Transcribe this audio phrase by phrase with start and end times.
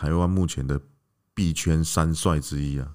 [0.00, 0.80] 台湾目前的
[1.34, 2.88] 币圈三帅之一啊。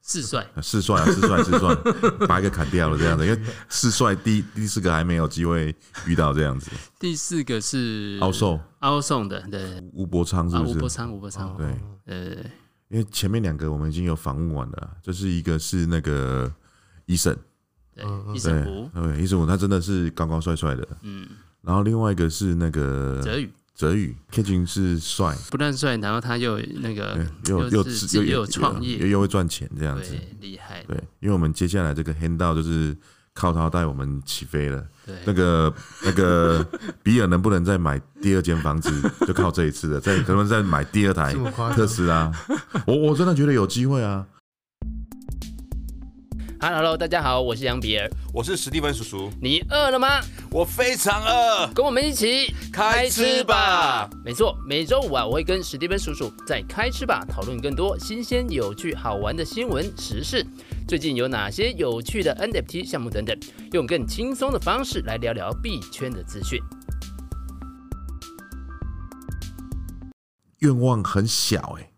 [0.00, 1.72] 四帅，四帅啊，四帅，四帅，
[2.26, 5.72] 把一个砍掉了这样子，因为四帅第第四个还没有机会
[6.06, 6.70] 遇到这样子。
[6.98, 10.76] 第四个是凹送，凹送的，对，吴伯昌是不是？
[10.76, 11.66] 吴伯昌，吴伯昌，对，
[12.06, 12.36] 呃，
[12.88, 16.52] 因为前面两个我们已经有访问完了，就是一个是那个
[17.04, 17.36] 医生，
[17.94, 18.04] 对，
[18.34, 21.28] 医生吴，对，医生吴，他真的是高高帅帅的，嗯，
[21.60, 23.48] 然后另外一个是那个泽宇。
[23.78, 27.16] 泽宇，Kenji 是帅，不但帅，然后他又那个
[27.46, 30.82] 又又又又有创业，又又会赚钱，这样子厉害。
[30.88, 32.96] 对，因为我们接下来这个 Handout 就是
[33.34, 34.84] 靠他带我们起飞了。
[35.06, 36.66] 对，那个那个
[37.04, 38.90] 比尔能不能再买第二间房子，
[39.24, 40.00] 就靠这一次了。
[40.00, 41.32] 再可能再买第二台
[41.76, 42.32] 特斯拉，
[42.84, 44.26] 我我真的觉得有机会啊。
[46.60, 49.30] Hello，大家好，我是杨比尔，我是史蒂芬叔叔。
[49.40, 50.20] 你饿了吗？
[50.50, 54.10] 我非常饿，跟我们一起开吃吧。
[54.24, 60.44] 没错，每周五啊，我会跟史蒂芬叔叔在开吃吧讨论更多新鲜、有趣、好玩的新闻时事。
[60.88, 63.38] 最近有哪些有趣的 NFT 项目等等，
[63.70, 66.60] 用更轻松的方式来聊聊币圈的资讯。
[70.58, 71.97] 愿望很小哎、欸。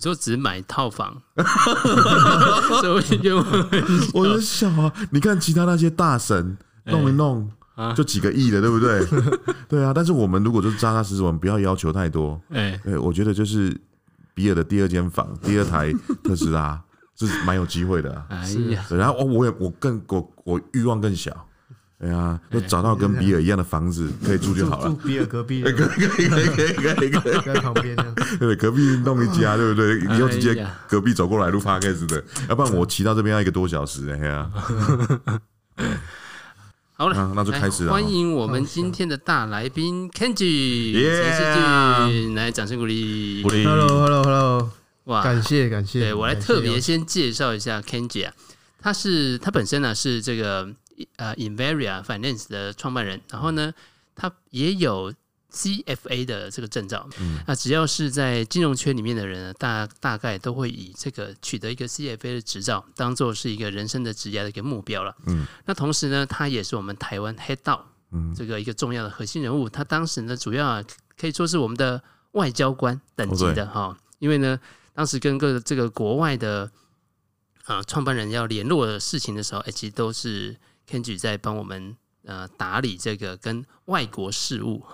[0.00, 1.14] 你说只买套房，
[2.80, 3.36] 所以愿。
[4.14, 6.56] 我就想啊，你看其他那些大神
[6.86, 7.46] 弄一弄，
[7.94, 9.06] 就几个亿的，对不对？
[9.68, 12.40] 对啊，但是我们如果就是扎扎实实，我们不要要求太多。
[12.48, 13.78] 哎，对，我觉得就是
[14.32, 15.92] 比尔的第二间房，第二台
[16.24, 16.82] 特斯拉
[17.18, 18.24] 是蛮有机会的、啊。
[18.30, 21.30] 哎呀，然后我我也我更我我欲望更小。
[22.02, 24.88] 哎呀，就找到跟比尔一样的房子可以住就好了。
[24.90, 28.14] 住比尔隔壁， 可以可以可以可以可以可以在旁边这样。
[28.38, 30.00] 对，隔壁弄一家，对不对？
[30.00, 34.08] 以后直接隔壁走过来录 podcast 的，要不然我骑到这边要一个多小时。
[34.10, 34.50] 哎呀，
[36.94, 37.92] 好了，那就开始了。
[37.92, 43.42] 欢迎我们今天的大来宾 Kenji，陈士峻，来掌声鼓励。
[43.42, 44.70] Hello Hello Hello，
[45.04, 46.00] 哇，感谢感谢。
[46.00, 48.32] 对，我来特别先介绍一下 Kenji 啊，
[48.80, 50.66] 他是他本身呢是这个。
[51.16, 53.72] 呃，Invaria Finance 的创办人，然后呢，
[54.14, 55.12] 他也有
[55.52, 57.08] CFA 的这个证照。
[57.18, 65.16] 嗯，那只要是在金融圈里面的人呢，大大概都会以这个取得一个 CFA 的执照，当做是一个人生的职业的一个目标了。
[65.26, 67.80] 嗯，那同时呢，他也是我们台湾 Head DAO
[68.36, 69.68] 这个一个重要的核心人物。
[69.68, 70.84] 他当时呢，主要啊
[71.18, 72.00] 可以说是我们的
[72.32, 74.58] 外交官等级的哈，因为呢，
[74.94, 76.70] 当时跟各这个国外的
[77.64, 80.56] 啊创办人要联络的事情的时候，哎，其实都是。
[80.90, 84.84] Kenji 在帮我们呃打理这个跟外国事务、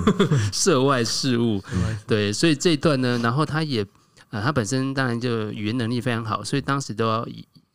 [0.52, 1.62] 涉外事务，
[2.06, 3.84] 对，所以这一段呢，然后他也
[4.30, 7.26] 呃他本身当然就语言能力非常好，所以当时都要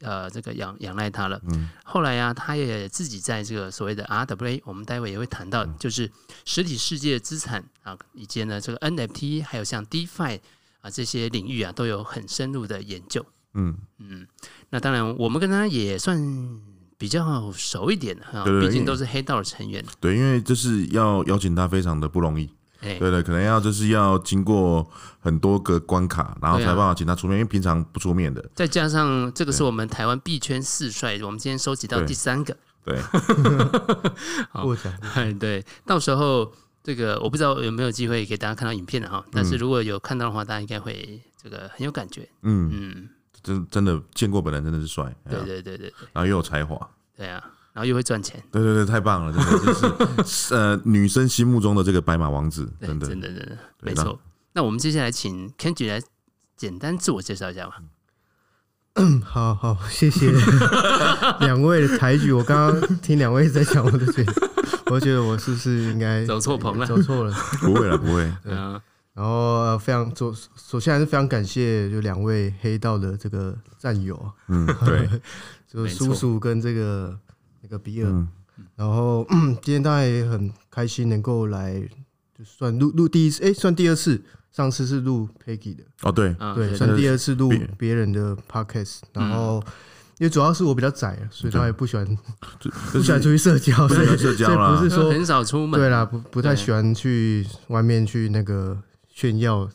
[0.01, 1.41] 呃这个仰仰赖他了。
[1.49, 6.09] 嗯后来啊，他也自己在这个所谓的 RWA，我们待会也会谈到，就是
[6.45, 10.39] 实体世界资产啊，以及呢这个 NFT，还有像 DeFi
[10.81, 13.25] 啊这些领域啊，都有很深入的研究。
[13.53, 14.25] 嗯嗯，
[14.69, 16.17] 那当然我们跟他也算。
[17.01, 19.83] 比较熟一点的哈，毕竟都是黑道的成员。
[19.99, 22.47] 对，因为就是要邀请他非常的不容易。
[22.79, 24.87] 对对，可能要就是要经过
[25.19, 28.47] 很多个关卡，然后才办法请他出面，因为平常不出面的。
[28.53, 32.55] 再加上这个是我们台湾币圈四帅，我们今天收集到第三个。
[32.85, 32.99] 对，
[34.61, 34.93] 过奖。
[35.39, 42.29] 对，到时候这个我不知道有没有机会给大家看到影片的哈，但是如果有看到的话，大家应该会这个很有感觉。
[42.43, 43.09] 嗯嗯。
[43.43, 45.13] 真真的见过本人，真的是帅。
[45.29, 46.77] 对对对对，然后又有才华。
[47.15, 47.43] 对啊，
[47.73, 48.41] 然后又会赚钱。
[48.51, 54.19] 对对对，太棒了，真的就是 呃，女生心目中的这个白马王子，真的真的真的没错。
[54.53, 56.01] 那我们接下来请 Kenji 来
[56.57, 57.77] 简单自我介绍一下吧。
[58.95, 60.29] 嗯，好好，谢谢
[61.39, 62.33] 两位的抬举。
[62.33, 64.25] 我刚刚听两位在讲我的嘴，
[64.87, 66.85] 我觉得我是不是应该走错棚了？
[66.85, 67.33] 走错了？
[67.61, 68.29] 不会了，不会。
[68.43, 68.81] 对 啊。
[69.13, 75.09] 然后非常首首先还是非常感谢就两位黑道的这个战友，嗯， 对，
[75.67, 77.19] 就叔叔跟这个
[77.61, 78.27] 那个比尔，嗯、
[78.77, 79.27] 然后
[79.61, 81.81] 今天当然也很开心能够来，
[82.37, 89.61] 就算录录第一次，哎，算第二次，上次是录 Peggy 的，哦，对，对，算第二次录别人的 Podcast，然后
[90.19, 92.17] 因为主要是我比较宅，所以他也不喜欢
[92.93, 98.81] 不喜欢出去社交，所以社交不是说很少出门，对啦，不不太喜欢去外面去那个。
[99.21, 99.69] 炫耀，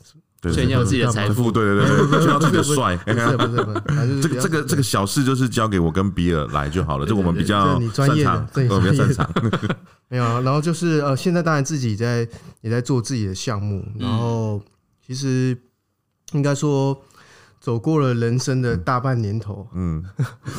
[0.53, 2.97] 炫耀自己的财富，对对对， 炫耀自己的帅。
[2.97, 3.73] 不是不是不
[4.03, 8.27] 是，这个这个这个小事就是交给我跟比尔来就好了，这我们比较专业，
[8.69, 9.31] 我比较擅长。
[10.11, 12.27] 没有，然后就是呃，现在当然自己在
[12.61, 14.61] 也在做自己的项目，然后
[15.07, 15.57] 其实
[16.33, 17.01] 应该说
[17.61, 20.05] 走过了人生的大半年头，嗯，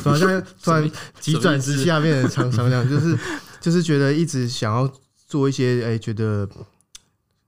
[0.02, 3.18] 好 像突然急转直下变成长长这样，就是
[3.60, 4.90] 就是觉得一直想要
[5.28, 6.48] 做一些哎觉得。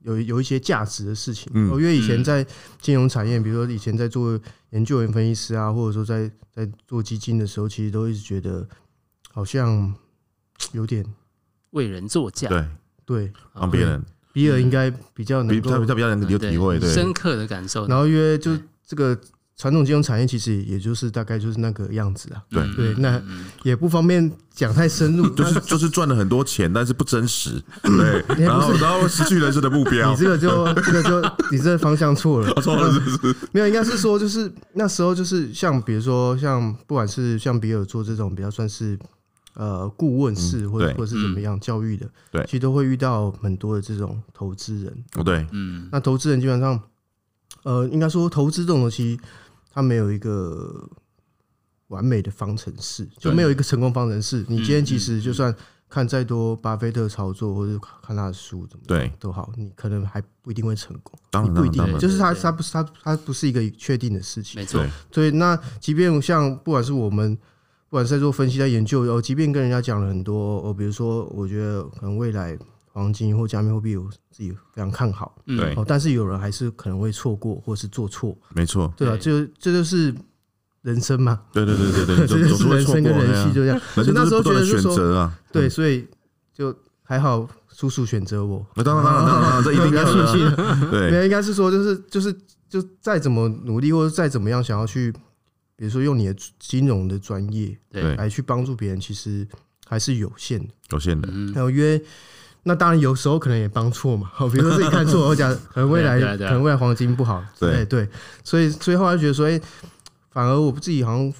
[0.02, 1.50] 有有一些价值的事情。
[1.54, 2.46] 因为以前在
[2.80, 4.38] 金融产业，比如说以前在做
[4.70, 8.68] 研究员分析师啊，或者说在在做基金的时候，其实都一直觉得
[9.30, 9.94] 好像
[10.72, 11.04] 有点
[11.70, 12.48] 为人作嫁。
[12.48, 12.66] 对
[13.04, 17.86] 对，帮别人，比尔应该比较能够，他比较能有体会，对，深刻的感受。
[17.86, 18.56] 然后因为就
[18.86, 19.18] 这个。
[19.60, 22.66] 传统金融产业其实也就是大概就是那个样子啊，对。
[22.74, 23.20] 对，那
[23.62, 31.20] 也不方便讲太深入， 就是就是赚了很多钱，但是不真实， 对，然后然后失去人生的目标，你这个就 这个就
[31.50, 33.36] 你这个方向错了，错了是不是？
[33.52, 38.98] 没有，应该是说就是那时候就是像比如说像不管是像比尔做这种比较算是
[39.52, 46.80] 呃顾问式或者或者是怎么样教育的，对，其实都会遇到很多的这种投资人，对，嗯，那投资人基本上
[47.64, 49.20] 呃应该说投资这种东西。
[49.70, 50.88] 它没有一个
[51.88, 54.44] 完美的方程式，就没有一个成功方程式。
[54.48, 55.54] 你今天其实就算
[55.88, 61.18] 看再多巴菲特操作，或者看他的书，怎么对都好，你可能还不一定会成功。
[61.30, 64.60] 当然，不一定，就是他他不是他他不是一个确定的事情。
[64.60, 64.84] 没错。
[65.10, 67.36] 所以那即便像不管是我们，
[67.88, 72.58] 不管是在做分析、在研究，哦，即便跟人家讲了很多，哦，比如说，我觉得可能未来。
[73.00, 75.34] 黄金或加密货币，我自己非常看好。
[75.46, 78.36] 对，但是有人还是可能会错过，或是做错。
[78.54, 80.14] 没错，对啊，就这就是
[80.82, 81.40] 人生嘛。
[81.50, 83.80] 对对对对对， 这就是人生跟人性就这样。
[83.94, 86.06] 所以那时候觉得是说，对，所以
[86.52, 88.66] 就还好，叔叔选择我。
[88.84, 90.56] 当然当然当然，这一定要庆幸。
[90.92, 92.30] 对，应该是说，就是就是
[92.68, 95.10] 就再怎么努力，或者再怎么样想要去，
[95.74, 99.48] 比如说用你的金融的专业，对，来去帮助别人，其实
[99.86, 101.28] 还是有限的，有限的。
[101.54, 101.98] 还有约。
[102.62, 104.30] 那当然，有时候可能也帮错嘛。
[104.32, 108.08] 好， 比如说自己看错，我讲可能未来可能未来黄金不好，对对，
[108.44, 109.60] 所以所以后来觉得说，哎，
[110.30, 111.32] 反而我自己好像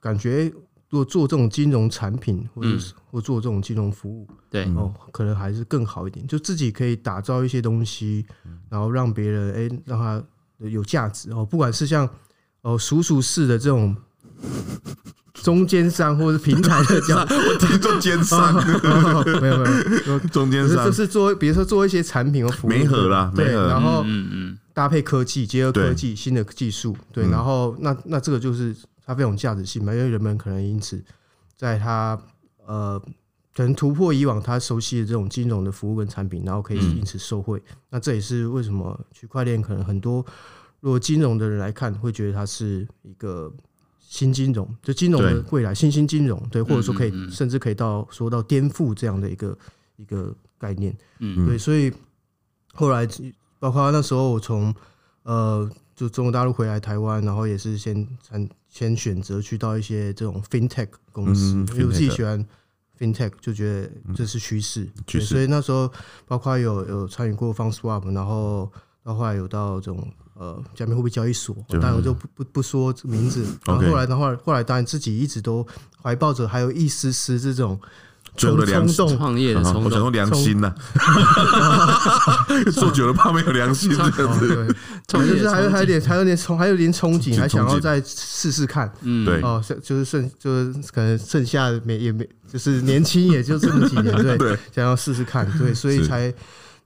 [0.00, 0.44] 感觉，
[0.90, 6.26] 如果做这种金融产品，或者是或做这种金融服务，对哦，可能还是更好一点。
[6.26, 8.26] 就自己可以打造一些东西，
[8.68, 10.22] 然后让别人哎让他
[10.58, 12.08] 有价值哦，不管是像
[12.62, 13.96] 哦叔叔式的这种。
[15.46, 18.52] 中间商或者平台的叫 我听中间商，
[19.40, 19.70] 没有没
[20.10, 20.84] 有，中间商。
[20.84, 28.74] 就是做，比如说做一些产品和服务，没合啦，对，然后嗯嗯，搭配科技，结合科技新的技术，对，然后那那这个就是
[29.06, 31.00] 它非常有价值性嘛，因为人们可能因此
[31.56, 32.20] 在它
[32.66, 33.00] 呃
[33.54, 37.62] 可能突破以往他熟悉的这种金融的服务跟产品，然后可以因此受惠。
[37.90, 40.26] 那这也是为什么区块链可能很多
[40.80, 43.48] 如果金融的人来看，会觉得它是一个。
[44.08, 49.58] 新金融，就金融的未来，新兴金融，对，或者说可以，甚至可以到说到颠覆这样的一个
[49.96, 51.92] 一个概念，嗯，对，所以
[52.72, 53.06] 后来
[53.58, 54.72] 包括那时候我从
[55.24, 62.46] 呃，就中国大陆回来台湾，然后也是先先先选择去到一些这种 FinTech 公司，因为我自己喜欢
[62.98, 64.88] FinTech，就觉得这是趋势，
[65.20, 65.92] 所以那时候
[66.26, 68.70] 包括有有参与过 FundSwap，然后
[69.02, 70.08] 到后来有到这种。
[70.38, 73.42] 呃，加密货币交易所，当然我就不不不说名字。
[73.64, 75.66] 然后后来的话，后来当然自己一直都
[76.02, 77.80] 怀抱着还有一丝丝这种
[78.36, 79.16] 冲动。
[79.16, 80.74] 创业的冲动，我想说良心呐，
[82.70, 84.74] 做久了怕没有良心 这样子。
[85.06, 88.92] 对，就是还有还有点还有点憧还有点憧憬，还想要再试试看。
[89.00, 89.40] 嗯，对。
[89.40, 96.32] 哦，就是剩就是可能剩下没也没就是年轻也就这么几年，对， 想要试试看，对，所以才。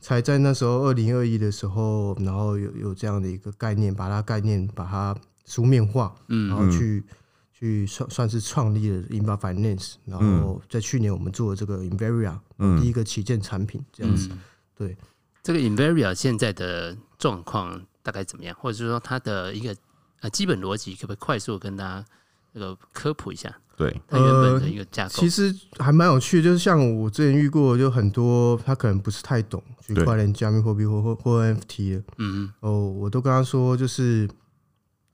[0.01, 5.15] 才在那时候二零二一的时候，然后有有这样的一个概念，把它概念把它
[5.45, 7.05] 书面化，嗯，然后去
[7.53, 12.39] 去算算是创立了 Inva Finance，然后在去年我们做了这个 Invaria，
[12.81, 14.31] 第一个旗舰产品这样子。
[14.75, 14.97] 对，
[15.43, 18.57] 这个 Invaria 现在的状况大概怎么样？
[18.59, 19.77] 或者是说它的一个
[20.21, 22.05] 呃基本逻辑，可不可以快速跟大家
[22.55, 23.55] 这个科普一下？
[23.81, 26.43] 对，它原本的一个架构，其实还蛮有趣的。
[26.43, 34.29] 就是像我之前遇过，就很多他可能不是太懂区块链、加密货币或或或 NFT 的，嗯嗯哦，我都跟他说，就是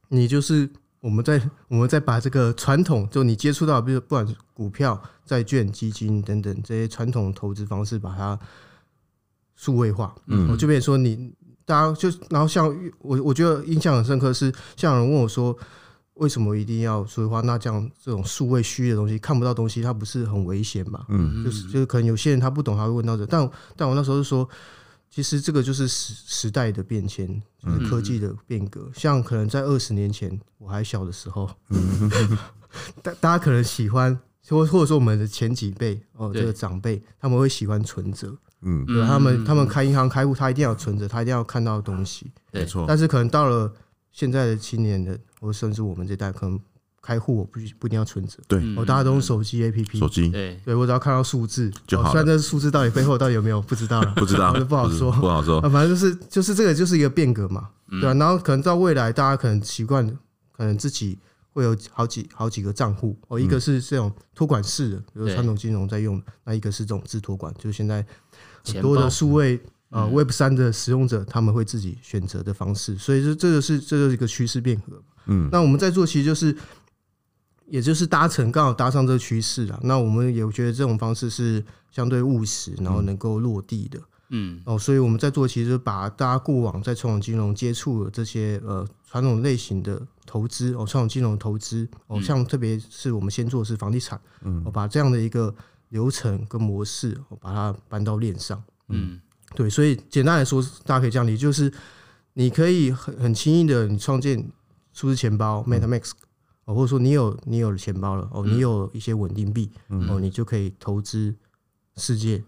[0.08, 0.68] 你就是
[0.98, 8.36] 我们在 我们在把这个传统，就你接触到，比如不管是股票、债券、基金等等这些传统投资方式，把它
[9.54, 10.12] 数位化。
[10.26, 11.32] 嗯，我这边说你，
[11.64, 12.66] 大家就然后像
[12.98, 15.56] 我，我觉得印象很深刻是，像有人问我说。
[16.16, 17.40] 为什么一定要说的话？
[17.42, 21.04] 那这样这种数位虚的东西，看不到东西，它不是很危险嘛？
[21.08, 23.26] 嗯，就是就是可能有些人他不懂，他会问到这。
[23.26, 24.48] 但但我那时候是说，
[25.10, 27.28] 其实这个就是时时代的变迁，
[27.62, 28.90] 就是科技的变革。
[28.94, 31.50] 像可能在二十年前我还小的时候，
[33.02, 34.18] 大大家可能喜欢，
[34.48, 42.86] 或或者说我们的前几辈哦，这个长辈他们会喜欢存折，嗯，对，他们他们开银行开户，他一定要存折，他一定要看到东西，没错。
[42.88, 43.70] 但是可能到了
[44.12, 45.18] 现在的青年的。
[45.40, 46.58] 或甚至我们这代可能
[47.02, 48.38] 开户，我不不一定要存折。
[48.48, 52.10] 对，哦，大家都用手机 APP，手机，对，对我只要看到数字就好。
[52.10, 54.00] 虽然这数字到底背后到底有没有不知道。
[54.04, 55.60] 了， 不知道，不好说，不好说。
[55.62, 58.14] 反正就是就是这个就是一个变革嘛，对吧？
[58.14, 60.06] 然后可能到未来，大家可能习惯，
[60.56, 61.18] 可能自己
[61.52, 63.16] 会有好几好几个账户。
[63.28, 68.04] 哦，一个是这种托管式的，比如传统金融在用，那一个是这种自托管，就是现在
[68.64, 69.60] 很多的数位。
[69.90, 75.00] 呃，Web 三的使用者他们会自己选择的方式，所以这这个是这就是一个趋势变革。
[75.26, 76.56] 嗯，那我们在做其实就是，
[77.66, 79.78] 也就是搭乘刚好搭上这个趋势啊。
[79.82, 84.00] 那我们也觉得这种方式是相对务实，然后能够落地的。
[84.30, 95.54] 嗯，哦，所以我们在做其实把大家过往在传统金融接触的这些呃传统类型的投资哦，传统金融投资哦，像特别是我们先做的是房地产，嗯，我把这样的一个
[95.90, 99.20] 流程跟模式，我把它搬到链上，嗯。
[99.54, 101.72] 对，所以简单来说，大家可以这样理解，就是
[102.32, 104.44] 你可以很很轻易的，你创建
[104.96, 106.12] 数字钱包 MetaMask，
[106.64, 109.70] 哦，或者说你有你有钱包了，哦，你有一些稳定币，
[110.08, 111.34] 哦，你就可以投资
[111.96, 112.42] 世界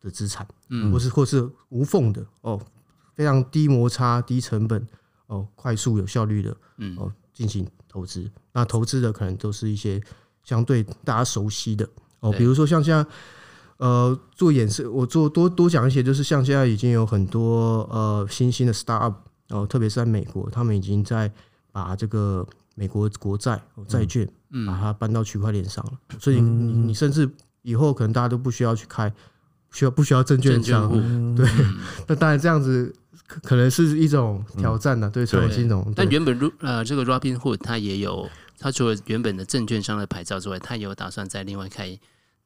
[0.00, 2.60] 的资产，嗯，或是或是无缝的，哦，
[3.16, 4.86] 非常低摩擦、低成本，
[5.26, 8.30] 哦，快速有效率的，嗯，哦，进行投资。
[8.52, 10.00] 那投资的可能都是一些
[10.44, 11.88] 相对大家熟悉的，
[12.20, 13.04] 哦，比如说像现在。
[13.80, 19.14] 呃，做演示，我做多多讲一些，就是像现在已经有很多呃新兴的 startup，
[19.48, 21.32] 然后特别是在美国，他们已经在
[21.72, 24.28] 把这个美国国债债券，
[24.66, 25.92] 把它搬到区块链上了。
[26.18, 27.28] 所以你你甚至
[27.62, 29.12] 以后可能大家都不需要去开，
[29.72, 30.96] 需要不需要证券账户？
[31.36, 31.48] 对，
[32.08, 32.94] 那当然这样子
[33.42, 35.92] 可能是一种挑战呢，对传统金融。
[35.94, 41.98] 但原本如呃这个 Robinhood 它也有，它除了原本的证券商的牌照之外，它也有打算再另外开。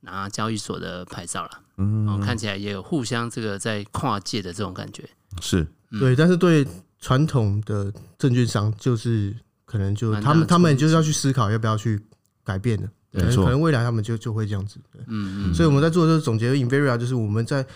[0.07, 5.03] 拿交易所的牌照了，嗯，看起来也有互相这个在跨界的这种感觉，
[5.41, 5.67] 是
[5.99, 6.63] 对，但是对
[7.05, 12.01] 传统的证券商，就是可能就他们他们就是要去思考要不要去
[12.43, 17.67] 改变的，可能可能未来他们就就会这样子，嗯嗯，所以我们在做这个总结，Inveria 就是我们在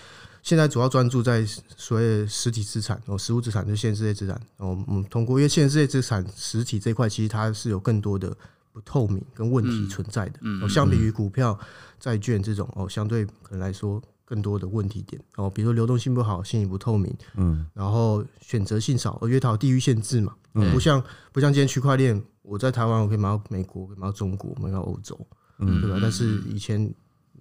[0.43, 1.45] 现在主要专注在
[1.77, 4.35] 所谓实体资产哦，实物资产就现实类资产。
[4.57, 8.35] 哦，我们通过因为现实类资产实体这块其实它是有更多的。
[8.71, 11.59] 不透明跟问题存在的，哦，相比于股票、
[11.99, 15.21] 债券这种哦，相对可能来说更多的问题点。
[15.37, 20.35] 哦，比如说流动性不好、信息不透明，嗯，然后选择性少，而因为它有地域限制嘛，
[20.73, 25.19] 不像不像今天区块链，我在台湾我可以买到美国，可以买到中国，买到欧洲，
[25.61, 25.99] 嗯，对吧？
[26.03, 26.95] 但是以前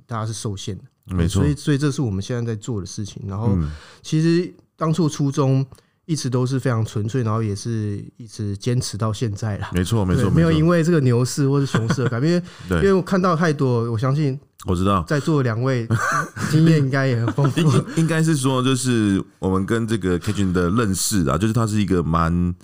[0.06, 0.84] 大家是受限的，
[1.16, 3.22] 没错，所以所以这是我们现在在做的事情。
[3.28, 3.58] 然后
[4.02, 5.66] 其实当初初衷。
[6.08, 9.68] 一直都是非常纯粹，然后也是一直坚持到现在了。
[9.74, 15.86] 没错，没错，没有因为这个牛市或者熊市的改变，因为我看到太多，我相信我知道在座两位
[16.50, 17.60] 经验应该也很丰富。
[17.60, 22.56] 应应该是说，就是我们跟这个 Catherine 的认识啊，就是他是一个蛮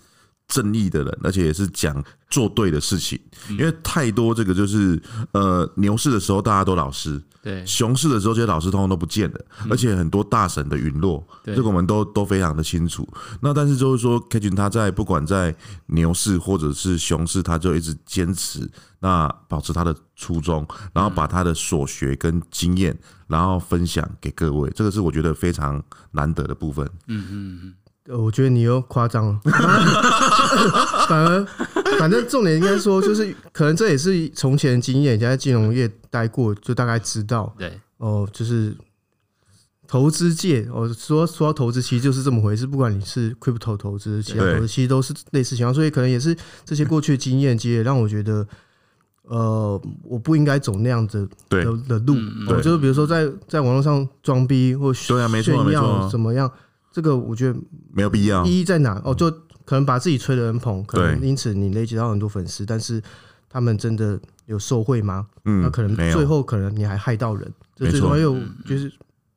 [0.47, 3.19] 正义的人，而且也是讲做对的事情。
[3.49, 7.21] 因为太多这个就是呃牛市的时候大家都老实。
[7.41, 13.05] 对，熊市的时候，这些老师通通都不见了，而且很多大神的陨落，这个我们都都非常的清楚。
[13.41, 15.53] 那但是就是说，Catherine 他在不管在
[15.87, 18.71] 牛市或者是熊市，他就一直坚持，
[19.01, 22.97] 那保持他的初衷，然后把他的所学跟经验，
[23.27, 26.89] 然后分享给各位，这个是我觉得非常难得的部分。
[27.07, 27.73] 嗯嗯嗯。
[28.09, 29.39] 我觉得你又夸张了，
[31.07, 31.45] 反而，
[31.97, 38.75] 反正重点应该说，就是可能这也是从前经验，人家在金融业待过，就大概知道，对，哦，就是
[39.87, 42.67] 投资界，哦，说说到投资，其实就是这么回事。
[42.67, 45.73] 不管你是 crypto 投资，其他投资，其实都是类似情况。
[45.73, 48.45] 所以可能也是这些过去的经验，其实也让我觉得，
[49.21, 52.17] 呃，我不应该走那样子的的路。
[52.49, 55.15] 我就是比如说在在网络上装逼或炫
[55.71, 56.51] 耀怎么样。
[56.93, 57.59] 这个我觉得
[57.91, 58.45] 没有必要。
[58.45, 59.01] 意义在哪？
[59.03, 59.29] 哦，就
[59.65, 63.01] 可能把自己吹得很捧，可能因此你累积到很多粉丝，但是
[63.49, 65.27] 他们真的有受惠吗？
[65.45, 67.51] 嗯，那可能最后可能你还害到人。
[67.79, 68.89] 没错，还有就是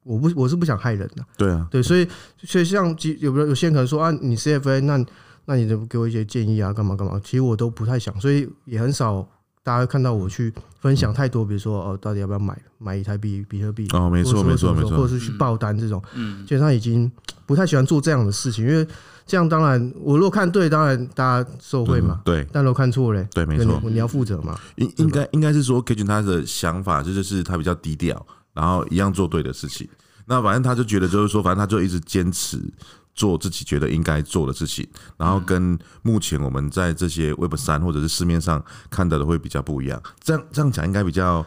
[0.02, 1.24] 我不我是不想害人的。
[1.38, 2.06] 对啊，对，所以
[2.44, 5.02] 所以像有有有些人可能说啊，你 CFA 那
[5.46, 7.18] 那你就给我一些建议啊，干嘛干嘛？
[7.24, 9.26] 其实我都不太想，所以也很少。
[9.66, 13.88] 大家看到我去分享太多，比如说哦，到底要不要买买一台比比特币？
[13.92, 17.10] 哦，没错没错没错，或者是去爆单这种，嗯，基本上已经
[17.46, 18.86] 不太喜欢做这样的事情，因为
[19.26, 22.46] 这样当然我如果看对，当然大家受惠嘛，对。
[22.52, 24.56] 但如果看错嘞，对，没错，你要负责嘛。
[24.76, 29.88] 应应该应该是说，Catherine 他的想法这就是他比较低调，然后一样做对的事情。
[30.26, 32.62] 那反正他就觉得就是说，反正他就一直坚持。
[33.16, 40.00] 做自己觉得应该做的事情，然后跟目前我们在这些 Web 三或者是市面上看到的会比较不一样。
[40.22, 41.44] 这样这样讲应该比较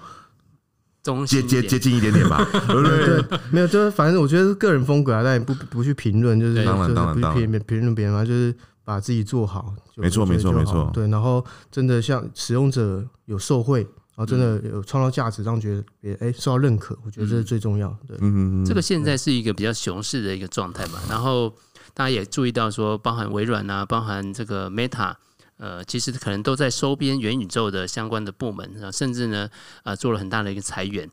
[1.25, 2.45] 接接接近一点点吧？
[2.67, 8.53] 对对对，没有，就是反正我觉得是个人风格啊，但也不不去评论，就是当然当然当然评评论别人嘛，就是。
[8.85, 18.15] 把自己做好，没错没错没错，对，然后真的像使用者有受惠，然后真的有创造价值，让觉得别哎受到认可，我觉得这是最重要的。
[18.19, 21.53] 嗯嗯，这个现在是一个比较熊市的一个状态嘛，然后
[21.93, 25.13] 大家也注意到说，包含微软啊，包含这个 Meta，
[25.57, 29.49] 呃，其实可能都在收编元宇宙的相关的部门，甚至呢，
[29.83, 31.09] 呃，做了很大的一个裁员。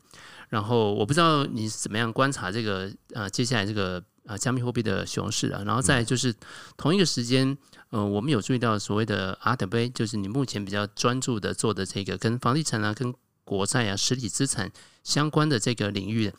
[0.49, 6.33] 然后我不知道你是怎么样观察这个呃接下来这个呃加密货币的熊市啊，然后再就是
[6.77, 7.57] 同一个时间，
[7.89, 13.11] 呃，我们有注意到所谓的 RWA，就是你目前比较专注的做的这个跟房地产啊、跟
[13.43, 14.71] 国债啊、实体资产
[15.03, 16.31] 相关的这个领域，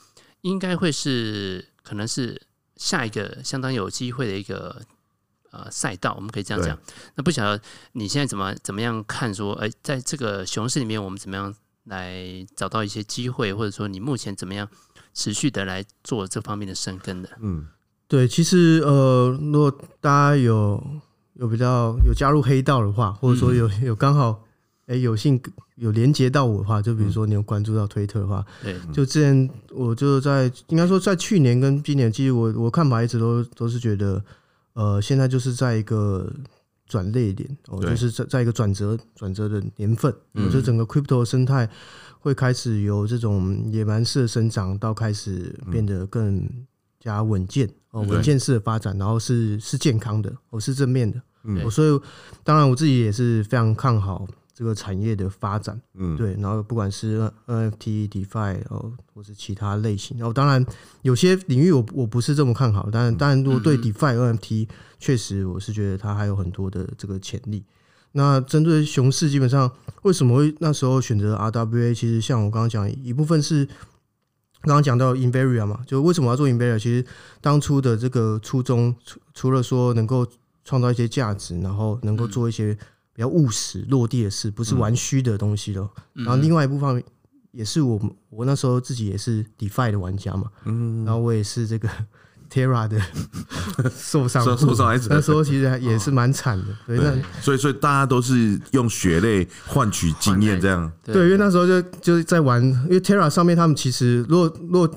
[0.42, 2.40] 应该会是可能是
[2.76, 4.80] 下一个相当有机会的一个
[5.50, 6.78] 呃赛道，我们可以这样讲。
[7.16, 7.60] 那不晓得
[7.92, 11.54] 你现在怎么怎么样看说，哎，在这个熊市里面，我们怎么样？
[11.84, 14.68] 来找到一些机会，或者说你目前怎么样
[15.14, 17.30] 持续的来做这方面的深耕的？
[17.40, 17.66] 嗯，
[18.08, 20.82] 对，其实呃，如果大家有
[21.34, 24.42] 有比较有加入黑道的话，或者说有有刚好
[24.86, 25.40] 哎有幸
[25.76, 34.24] 有连接到我的话，就比如说你有关注到推特的话，对，就之前我就在应该说在去年跟今年，其实我我看法一直都都是觉得，
[34.72, 36.32] 呃，现在就是在一个。
[36.90, 41.68] 转捩点哦，就是在在一个转折转折的年份，我觉得整个 crypto 生态
[42.18, 46.48] 会开始由这种野蛮式的生长到开始变得更
[47.00, 52.00] 加稳健哦，稳健式的发展，然后是是健康的，哦，是正面的，嗯，所以
[52.42, 54.26] 当然我自己也是非常看好。
[54.54, 60.66] 这个产业的发展，嗯，对，然后不管是 NFT、DeFi 哦，或是其他类型，然后当然
[61.02, 67.64] 有些领域我我不是这么看好，但当然如果对 DeFi、NFT 确实我是觉得它还有很多的这个潜力。
[68.10, 69.70] 那针对熊市，基本上
[70.02, 71.94] 为什么会那时候选择 RWA？
[71.94, 73.64] 其实像我刚刚讲，一部分是
[74.62, 76.78] 刚刚讲到 Invariant 嘛，就为什么要做 Invariant？
[76.78, 77.04] 其实
[77.40, 80.26] 当初的这个初衷，除除了说能够
[80.64, 82.76] 创造一些价值，然后能够做一些。
[83.14, 85.90] 比较务实落地的事，不是玩虚的东西了。
[86.12, 87.02] 然后另外一部分
[87.50, 88.00] 也是我
[88.30, 91.88] 我那时候自己也是 DeFi 的玩家嘛，嗯，然后我也是这个
[92.52, 93.00] Terra 的
[93.96, 96.64] 受伤受伤孩子，那时候其实也是蛮惨的。
[96.86, 100.90] 对，所以所以大家都是用血泪换取经验这样。
[101.04, 104.90] 对，因为那时候就就是在玩，因为 Terra 上面他们其实如果如果。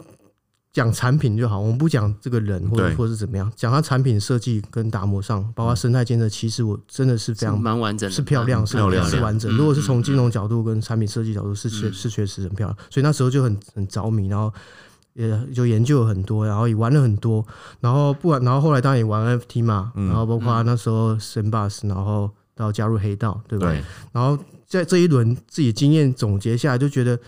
[0.74, 9.54] 讲产品就好，我们不讲这个人或者或者是怎么样，讲它产品设计跟打磨上，包括生态建设，其实我真的是非常蛮完整的，是漂亮，是漂亮，是完整。
[9.58, 12.78] 如果是从金融角度跟产品设计角度，是确是确实很漂亮。
[12.90, 14.54] 所以那时候就很很着迷，然后
[15.14, 17.46] 也就研究了很多，然后也玩了很多，
[17.80, 23.84] 然后不管，然后后来当然也玩 NFT 嘛，然后包括那时候 Sandbox，然后到加入黑道，对不对？
[24.12, 27.20] 然后在这一轮自己经验总结下来，就觉得。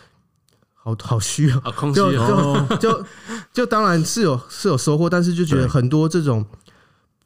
[0.85, 1.63] 好好虚啊，
[1.95, 2.11] 就
[2.75, 3.05] 就就
[3.53, 6.45] 就当然是有是有收获，但是就觉得很多这种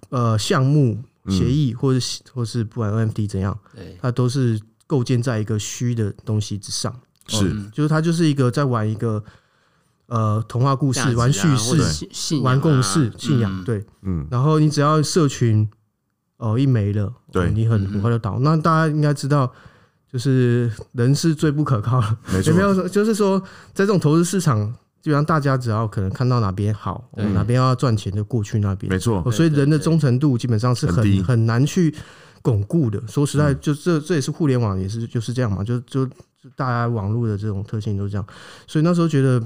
[0.09, 0.95] 呃项目
[1.27, 1.99] 协议或者
[2.31, 3.57] 或是不管 NFT 怎样，
[3.99, 9.23] 它都是构建在一个虚的东西之上，是就是它就是一个在玩一个
[10.07, 15.69] 呃童话故事，玩叙事，玩共识信仰，对，嗯，然后你只要社群
[16.37, 17.51] 哦一没了，对。
[17.51, 19.53] 你很很快就倒，那大家应该知道。
[20.09, 23.37] 就是人是最不可靠的，没没有说，就是说，
[23.73, 24.65] 在这种投资市场，
[25.01, 29.29] 基本上大家只要可能看到哪边好，哪边要赚钱就过去那边，没错。
[29.29, 31.93] 所以人的忠诚度基本上是很很难去
[32.41, 33.05] 巩固的。
[33.05, 36.09] 说实在，就这这也是互联网也是就是这样嘛，就就
[36.55, 38.25] 大家网络的这种特性都是这样。
[38.65, 39.43] 所以那时候觉得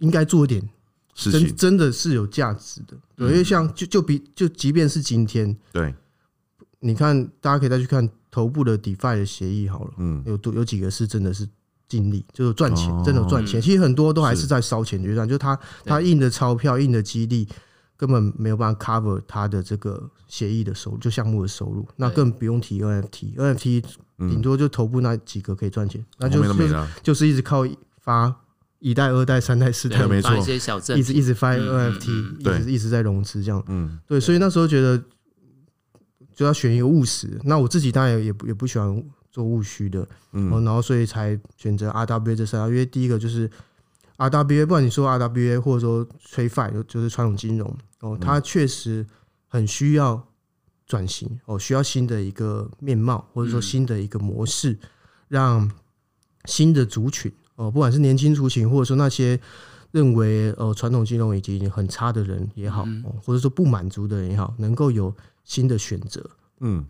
[0.00, 0.68] 应该做一点
[1.14, 5.94] 真真的是有价值的，对，因为像就就比就即便是今天，对，
[6.80, 8.06] 你看大家可以再去看。
[8.32, 11.44] 头部的 DeFi 的协议好了，嗯，有多有几个是真的是
[11.88, 13.60] 尽力，就是赚钱，真的赚钱。
[13.60, 17.48] 其实很多都还是在烧钱决算，就是他他印的钞票、印的激励
[17.96, 21.84] 根本没有办法 cover 他的这个协议的收入，就项目的收入。
[21.96, 23.84] 那更不用提 NFT，NFT
[24.18, 27.66] 顶多就头部那几个可以赚钱，那就是就是一直靠
[28.00, 28.32] 发
[28.80, 30.36] 一代、二代、三代、四代，没错，
[30.96, 33.62] 一直一直发 NFT，一直一直在融资这样。
[33.68, 35.00] 嗯，对，所以那时候觉得。
[36.32, 43.50] 就要选一个务实，那我自己当然也不也不喜欢做务虚的，嗯，然后所以才选择 RWA 这三，因为第一个就是
[44.16, 47.76] RWA，不管你说 RWA 或者说 TradFi，就是传统金融。
[47.98, 49.04] 哦，它确实
[49.48, 50.26] 很需要
[50.86, 51.38] 转型。
[51.44, 54.78] 哦，需要新的一个面貌，或者说新的一个模式，
[55.28, 55.70] 让
[56.46, 59.38] 新的族群哦，不管是年轻族群，或者说那些
[59.90, 62.86] 认为呃传统金融已经很差的人也好，
[63.24, 65.14] 或者说不满足的人也好，能够有。
[65.42, 66.24] 新的选择，
[66.60, 66.86] 嗯，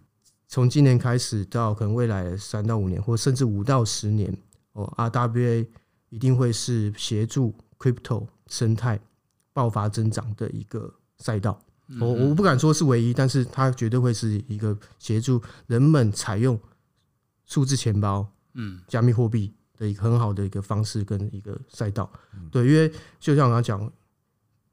[0.47, 4.37] 从今年开始到可能未来三到五年，或甚至五到十年，
[4.73, 5.67] 哦，RWA
[6.11, 9.01] 一定会是协助 Crypto 生态
[9.55, 11.59] 爆发增长的一个赛道。
[11.99, 16.61] 我我不敢说是唯一，但是它绝对会是一个协助人们采用
[17.47, 22.09] 数字钱包、嗯，加密货币的一个很好的一个方式跟一个赛道。
[22.53, 22.89] 对，因为
[23.19, 23.93] 就像我刚刚讲。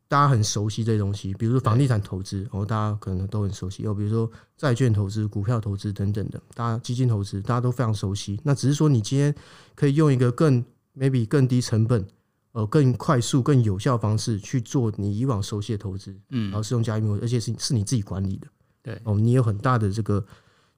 [0.09, 3.83] 大家很熟悉这些东西，比如说房地产投资，然后，大家可能都很熟悉。
[3.83, 8.39] 又比如说债券投资、股票投资等等的，大家基金投资，大家都非常熟悉。
[8.45, 9.35] 那只是说，你今天
[9.75, 10.63] 可以用一个更
[10.97, 12.07] maybe 更低成本、
[12.53, 18.47] 呃更快速、更有效的方式去做你以往熟悉的投资，嗯，然后是用加密货币，而且是是你自己管理的，
[18.81, 20.25] 对，哦，你有很大的这个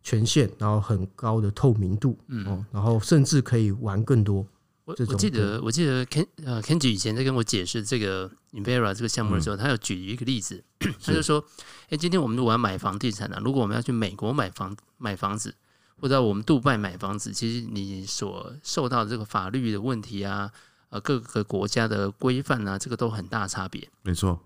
[0.10, 4.44] 权限，然后很高的透明度，嗯，然后甚至可以玩更多。
[4.86, 10.64] 我我记得我记得 Ken 呃 Kenji 以前在跟我解释这个 Invera 这个项目的时候，他有举一个例子，
[11.06, 11.46] 他就说：
[11.90, 15.54] 哎，今天我们如果要买房地产呢，如果我们要去美国买房买房子，
[16.02, 20.52] 或者我们杜拜买房子，其实你所受到的这个法律的问题啊，
[20.90, 23.88] 呃，各个国家的规范啊，这个都很大差别。
[24.02, 24.40] 没错。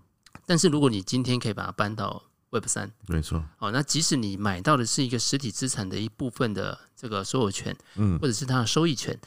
[0.44, 2.22] 但是如果你今天可以把它搬到
[2.54, 3.44] Web 三，没错。
[3.58, 9.18] 哦，那即使你买到的是一个实体资产的一部分的这个所有权，嗯，或者是它的收益权。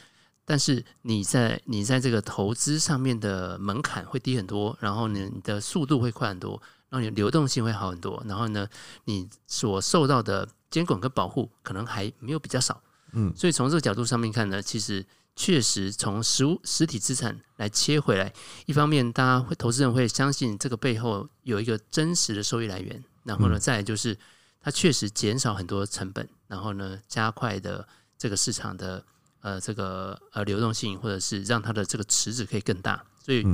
[0.46, 8.66] 但是你在你在这个投资上面的门槛会低很多，然后呢，你的速度会快很多，然后你的流动性会好很多，然后呢，
[9.04, 18.32] 你所受到的监管跟保护可能还没有比较少，嗯，所以从这个角度上面看呢，其实确实从实物实体资产来切回来，
[18.68, 24.18] 一方面大家会投资人会相信这个背后有一个真实的收益来源，然后呢，再来就是
[24.60, 27.88] 它确实减少很多成本，然后呢，加快的
[28.18, 29.06] 这个市场的。
[29.42, 33.46] 呃，这个呃流动性，或者是让它的这个池子可以更大，所以，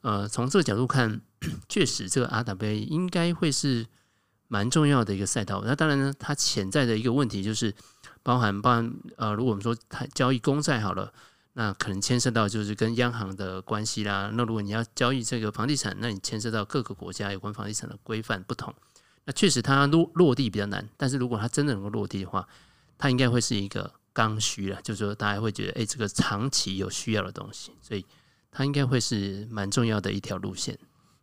[0.00, 1.20] 呃，从这个角度看，
[1.68, 3.86] 确实这个 RWA 应该会是
[4.46, 5.62] 蛮重要的一个赛道。
[5.66, 7.74] 那当然呢，它潜在的一个问题就是，
[8.22, 11.12] 包含包含呃，如果我们说它交易公债好了，
[11.54, 14.30] 那可能牵涉到就是跟央行的关系啦。
[14.32, 18.72] 那如果你要交易这个房地产，那你牵涉到各个国家有关房地产的规范不同。
[19.26, 22.48] 那确实它落落地比较难，但是如果它真的能够落地的话，
[22.96, 23.92] 它应该会是一个。
[24.16, 28.02] 刚需了，就是说大家会觉得，哎、欸，这个长期有需要的东西，所以
[28.50, 30.78] 它应该会是蛮重要的一条路线。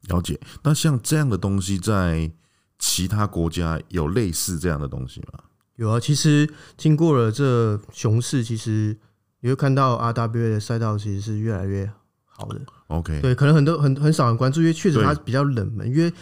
[0.10, 0.40] 了解。
[0.62, 2.32] 那像这样的东西，在
[2.78, 5.40] 其他国家有类似这样的东西吗？
[5.78, 8.96] 有啊，其实经过了这熊市，其实
[9.40, 11.92] 你会看到 RWA 的赛道其实是越来越
[12.26, 12.62] 好的。
[12.90, 15.90] OK，对，可能很多很很少人关注，因为确实它比较冷门。
[15.90, 16.14] 因为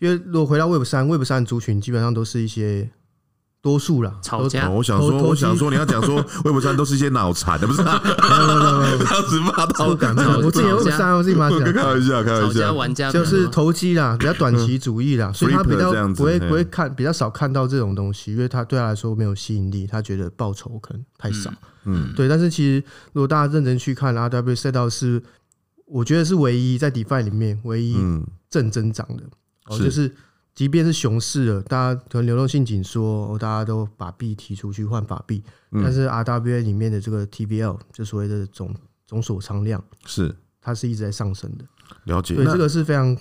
[0.00, 2.90] 因为如果回到 Web 三，Web 三族群基本上都是一些。
[3.62, 4.70] 多数啦，吵架。
[4.70, 7.82] 我想说，我想说，你要讲说 Web 三都是一些脑残的，不是？
[7.82, 10.38] 没有没有没有，当时 骂到感冒。
[10.38, 11.50] 我自己 Web 三 我自己骂。
[11.50, 12.72] 开玩笑，开玩笑。
[12.72, 21.52] 玩家就是投机啦，比较短期主义啦，所以他比较不会不会看，比较少看到这种东西，因为他对他来说没有吸引力，他觉得报酬可能太少。
[21.84, 22.30] 嗯，对。
[22.30, 22.82] 但是其实
[23.12, 25.22] 如果大家认真去看，RWA 赛道是，
[25.84, 27.94] 我觉得是唯一在 DeFi 里面唯一
[28.48, 29.22] 正增长的
[29.70, 30.14] 哦，就是。
[30.52, 38.74] 即便是熊市了，大家可能流动性紧缩，大家都把币提出去换法币，但是 RWA 里面的这个 TVL 就所谓的总
[39.06, 41.64] 总锁仓量是它是一直在上升的。
[42.04, 43.16] 了解，对，这个是非常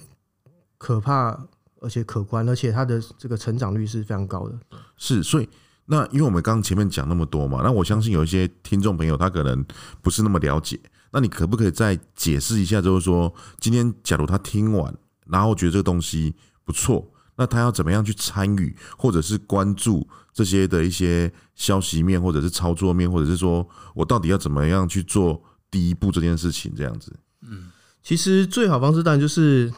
[0.77, 1.39] 可怕
[1.79, 4.59] 而且可观，而且它的这个成长率是非常高的。
[4.97, 5.47] 是，所以
[5.85, 9.63] 那因为我们刚刚前面讲那么多嘛，那我相信有一些听众朋友他可能
[10.01, 10.77] 不是那么了解，
[11.12, 14.93] 那你可不可以再解释一下，就是说今天假如他听完，
[15.31, 17.11] 然后觉得这个东西不错。
[17.35, 23.65] 那他要怎么样去参与，或者是关注这些的一些消息面，或者是操作面，或者是说
[23.95, 26.73] 我到底要怎么样去做第一步这件事情？
[26.75, 27.15] 这样子，
[27.47, 27.69] 嗯，
[28.03, 29.71] 其实最好方式当然就是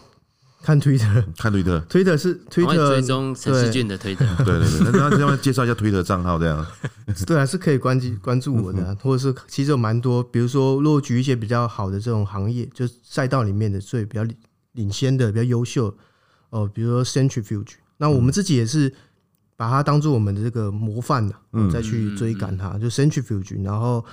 [0.63, 6.65] 看推特，看推特，推特是推特追踪陈世俊的推特，对对对，那要不要介绍一下推特账号这样？
[7.27, 14.25] 对啊，是可以关注关注我的，啊， 或者是其实有蛮多，比如说如果举一些比较好的这种行业，就赛道里面的最比较
[14.73, 15.95] 领先的、比较优秀。
[16.49, 18.93] 哦，比如说 Centrifuge，那我们自己也是
[19.55, 22.77] 把它当做我们的这个模范的，嗯，再去追赶它。
[22.77, 24.03] 就 Centrifuge，然后，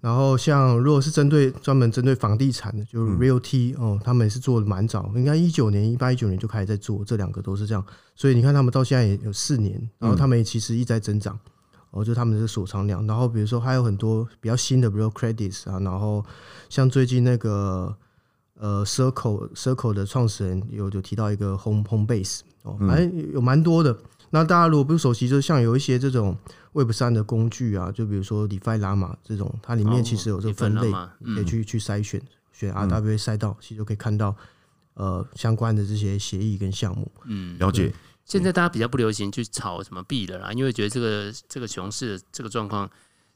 [0.00, 7.84] 然后像如果是针对专门针对房地产的，就是 Realty 哦，他们也是做的蛮早，应该一九年、一八、一九年就开始在做，这两个都是这样。
[8.14, 11.38] 所以你看他们到现在也有四年，然后他们也其实一直在增长。
[11.90, 16.24] 哦，就他们的锁仓量，然后比如说还有很多比较新的，比如说 Credits 啊，然后
[16.70, 17.94] 像最近那个。
[18.58, 23.96] 呃，Circle Circle 的创始人有有提到一个 Home Home Base 哦，反正有蛮多的。
[24.30, 26.36] 那大家如果不熟悉，就像有一些这种
[26.72, 30.90] Web 三的工具啊，就比如说 DeFi Llama 这种，它里面其实有这个分类，
[31.34, 32.20] 可以去去筛选
[32.52, 34.34] 选 RWA 赛道，其实就可以看到
[34.94, 37.10] 呃相关的这些协议跟项目。
[37.24, 37.92] 嗯，了解。
[38.24, 42.90] 现在大家比较不流行去炒什么币了啦，因为觉得这个这个熊市这个状况。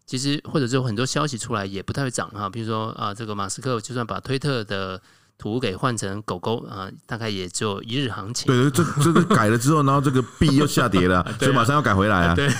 [0.06, 2.48] 其实，或者是有很多消息出来也不太会涨哈。
[2.48, 5.00] 比如说啊，这个马斯克就算把推特的
[5.38, 8.46] 图给换成狗狗啊，大概也只有一日行情。
[8.46, 12.34] 对，这这个改了之后，然后这个币又下跌了， 所以马上要改回来啊。
[12.34, 12.50] 对，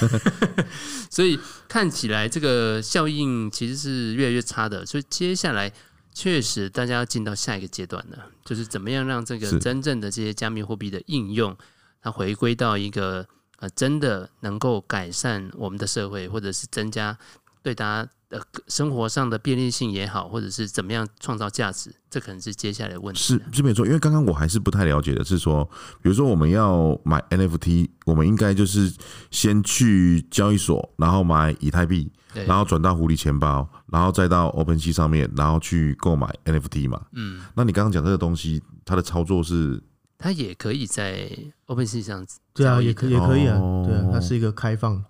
[1.11, 4.87] 所以看起来这个效应其实是越来越差的。
[4.87, 5.73] 所以接下来
[6.15, 11.57] 确实大家要进到下一个阶段了，就是怎么样让这个真正的这些加密货币的应用，
[12.01, 13.27] 它回归到一个
[13.61, 17.17] 呃真的能够改善我们的社会，或者是增加
[17.63, 18.11] 对大家。
[18.31, 23.21] 呃，生活上的便利性也好，或者是怎么样创造价值，这可能是接下来的问题。
[23.21, 25.69] 是是没错，因为刚刚我还是不太了解的是说，
[26.01, 28.95] 比如说我们要买 NFT，我们应该就是
[29.33, 37.03] 先去交易所，然后买以太币，然后转到狐狸钱包，然后再到 OpenSea 上面，然后去购买 NFT 嘛。
[37.15, 39.83] 嗯，那你刚刚讲这个东西，它的操作是？
[40.23, 41.33] 它也可以在
[41.67, 42.25] OpenSea 上，
[42.61, 45.05] 对啊，也可也可以啊，对啊，它是一个开放，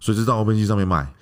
[0.00, 1.12] 所以是到 OpenSea 上面卖。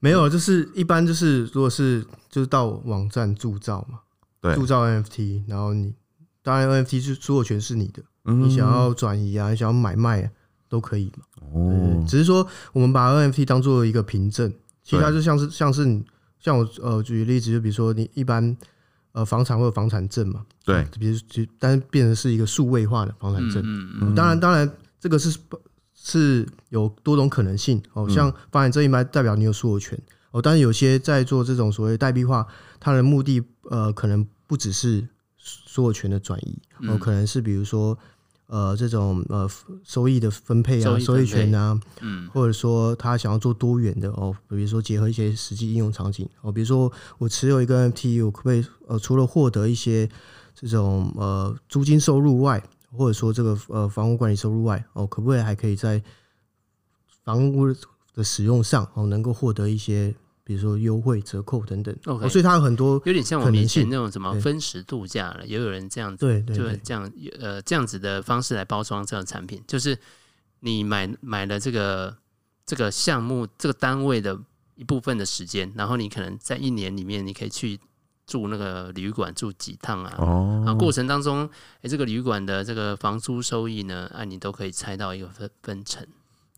[0.00, 4.00] 没有，就是一般就是，如果是就是到网站铸造嘛，
[4.40, 5.94] 对，铸造 NFT，然后你
[6.42, 10.30] 当然 NFT 是所有权是你的，你想要转移啊，你想要买卖啊，
[10.68, 11.24] 都可以嘛。
[11.40, 16.04] 哦，只是说我们把 NFT 当做一个凭证，其他就像是像是你
[16.38, 18.54] 像我呃举个例子，就比如说你一般
[19.12, 24.70] 呃房产或者房产证嘛，对，比如就但是变成是一个数位化的房产证，当然当然
[25.04, 25.38] 这个是。
[26.06, 29.98] 是有多种可能性哦，像发展这一脉代表你有所有权
[30.32, 32.46] 哦，但是有些在做这种所谓代币化，
[32.78, 37.96] 它的目的呃可能不只是所有权的转移哦，可能是比如说
[38.48, 39.48] 呃这种呃
[39.82, 50.06] 收益的分配啊，收益权啊，嗯，或者说他想要做多元的哦，比如说结合一些实际应用场景哦，比如说我持有一个 NFT，我可不可以呃除了获得一些
[50.54, 52.62] 这种呃租金收入外，
[52.96, 56.02] 或者说这个呃房屋管理收入外哦，可不可以还可以在
[57.22, 57.66] 房屋
[58.14, 61.94] 的使用上哦，能够获得一些比如说优惠折扣等等。
[62.06, 69.98] OK，所以它有很多有点像我们以前那种什么分时度假了，也有人这样子，对，就是这样呃这样子的方式来包装这种产品，就是
[70.60, 72.16] 你买买了这个
[72.64, 74.38] 这个项目这个单位的
[74.74, 77.80] 一部分的时间，然后你可能在一年里面你可以去。
[78.26, 80.14] 住那个旅馆住几趟啊？
[80.18, 86.06] 哦，啊，过程当中，哎、欸，这个旅馆的这个房租收益呢，啊，你都可以猜到一个分分成。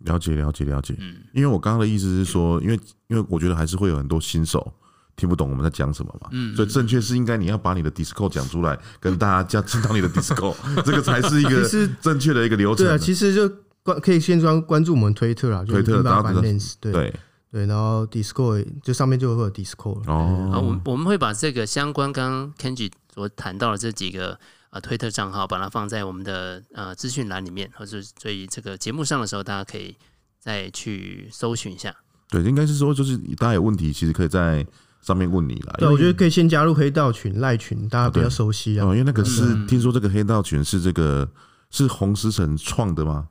[0.00, 0.94] 了解，了解，了解。
[0.98, 4.72] 嗯，因为我刚刚的意思是说，因为因为我觉得还是会有很多新手
[5.16, 6.28] 听不懂我们在讲什么嘛。
[6.32, 11.66] 嗯，所以正确是应该你要把你的 Discord 讲出来，跟大家讲知道你的 Discord， 这个才是一个
[12.00, 12.86] 正确的一个流程。
[12.86, 13.50] 对啊，其实就
[13.82, 16.40] 关可以先关关注我们推特啦，推特然后
[16.80, 16.92] 对。
[16.92, 17.14] 对
[17.52, 20.50] 对，然后 Discord 就上面就会有 Discord 哦。
[20.52, 24.38] 啊，我们我们会把这个相关刚刚 Kenji 所谈到的这几个
[24.70, 29.96] 呃推特账号，把它放在我们的呃资讯栏里面，或者所以这个节目上的时候，大家可以
[30.38, 31.94] 再去搜寻一下。
[32.28, 34.66] 对，应该是说就是大家有问题，其实可以在
[35.00, 35.72] 上面问你来。
[35.78, 38.86] 对，我觉得可以先加入黑道群、赖群，大家比较熟悉啊。
[38.86, 41.26] 哦，因为那个是、嗯、听说这个黑道群是这个
[41.70, 43.28] 是洪石成创的吗？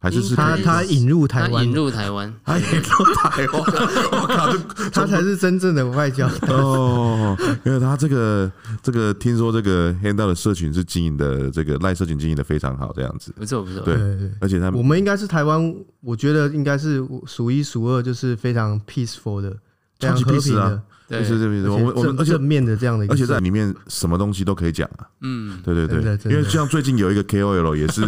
[0.00, 3.62] 还是是他他引入台湾，引入台湾，他引入台湾，
[4.12, 4.52] 我靠，
[4.94, 7.36] 他才是真正的外交哦。
[7.64, 13.80] 因为他这个这个听说这个黑道的社群是经营的，这个赖社群经营的非常好，这样子不错不错。
[13.80, 13.96] 对，
[14.40, 19.50] 而且他们我们应该是台湾，我觉得应该是数一数二，就是非常 peaceful 的，
[19.98, 20.80] 非常和平的。
[21.08, 25.06] 对是这边，我们我们而且正面的这样的一个，而且在里面什么东西都可以讲啊。
[25.22, 28.02] 嗯，对对对，因为像最近有一个 KOL 也是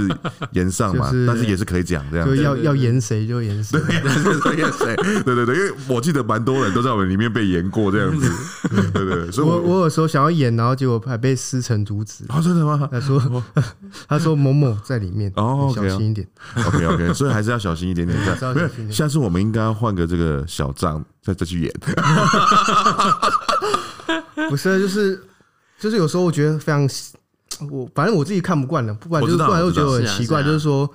[0.53, 2.27] 延上嘛， 但是也是可以讲这样。
[2.27, 4.03] 就要要延谁就延谁，对
[5.25, 8.31] 对对对，因为我记得蛮多人都在我们里面被延过这样子。
[8.93, 12.25] 对对，所以我我有时候想要演，然后结果还被思成阻止。
[12.29, 12.89] 啊，真的吗？
[12.93, 13.43] 他说
[14.07, 16.27] 他说某某在里面哦，小心一点。
[16.67, 18.19] OK OK，所以还是要小心一点点。
[18.91, 21.03] 下次我们应该要换个这个小账。
[21.23, 21.73] 再再去演，
[24.49, 25.23] 不是，就是
[25.79, 26.89] 就是有时候我觉得非常，
[27.71, 30.91] 我反正我自己看不惯的，不管就是不然又觉得很奇怪，就是说，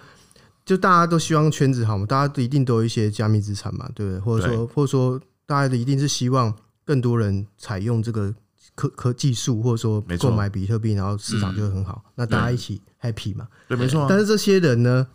[0.66, 4.20] 就大家都希望圈子好嘛，大家都一定都有一些加密资产嘛，对不对？
[4.20, 8.34] 或者说或者说大家的一定是希望更多人采用这个
[8.74, 14.08] 科科技术，或者说购买比特币，然后市场就会很好，那大家一起 happy 嘛，对，没错。
[14.10, 15.06] 但是这些人呢？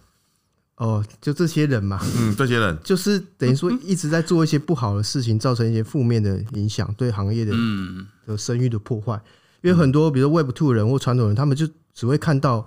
[0.80, 2.76] 哦，就这些人嘛，嗯，这些人。
[2.82, 7.52] 就是等于说一直在做一些不好的事情，造成一些负面的影响，对行业的
[8.24, 9.20] 的声誉的破坏。
[9.60, 12.66] 因为很多，比如说 Web Two 人或传统人，他们就只会看到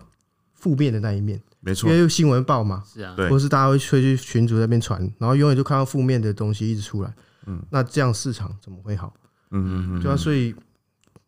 [0.54, 7.12] 负面的那一面，没错，因为新闻报嘛，是啊，对，或是大家会去群组那边传，然后永远就看到负面的东西一直出来，
[7.48, 9.12] 嗯，那这样市场怎么会好？
[9.50, 10.54] 嗯嗯嗯，对啊，所以，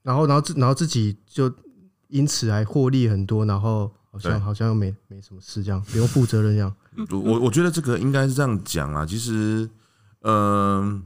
[0.04, 1.52] 然后，然后自，然后自己就
[2.10, 3.92] 因此还获利很多，然后。
[4.16, 6.74] 好像好像又没没什么事，这样不用负责任这样。
[7.10, 9.06] 我我觉得这个应该是这样讲啊。
[9.06, 9.70] 其实，
[10.22, 11.04] 嗯，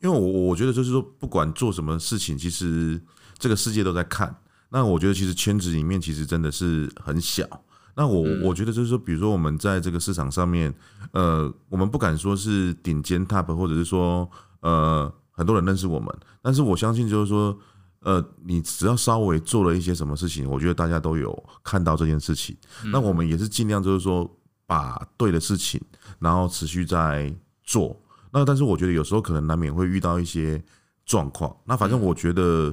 [0.00, 3.00] 因为我我觉得就是说，不管做什么事情，其实
[3.36, 4.32] 这个世界都在看。
[4.68, 7.44] 那我觉得其实圈子里面其实真的是很小。
[7.96, 10.72] 那我我觉得就是说，比如说我们在这个市场上面，
[11.10, 14.30] 呃，我们不敢说是顶尖 top，或者是说
[14.60, 17.58] 呃很多人认识我们，但是我相信就是说，
[18.06, 22.56] 呃，你只要稍微做了一些什么事情，我觉得大家都有看到这件事情。
[22.92, 24.30] 那我们也是尽量就是说
[24.64, 25.80] 把对的事情，
[26.20, 28.00] 然后持续在做。
[28.30, 30.62] 那但是我觉得有时候可能难免会遇到一些
[31.04, 31.56] 状况。
[31.64, 32.72] 那反正我觉得，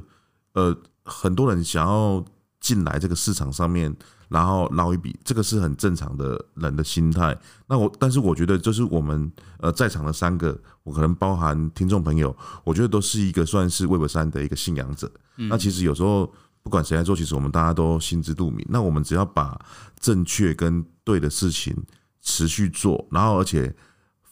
[0.53, 2.23] 呃，很多人想要
[2.59, 3.95] 进来这个市场上面，
[4.29, 7.37] 然后捞一笔，这个是很正常的人的心态。
[7.67, 15.11] 那我但是我觉得，就是我们呃在场的三个，我可能包含听众朋友，我觉得都是一个算是 Web 三的一个信仰者。
[15.35, 16.31] 那其实有时候
[16.61, 18.65] 不管谁来做，其实我们大家都心知肚明。
[18.69, 19.59] 那我们只要把
[19.99, 21.75] 正确跟对的事情
[22.21, 23.75] 持续做，然后而且。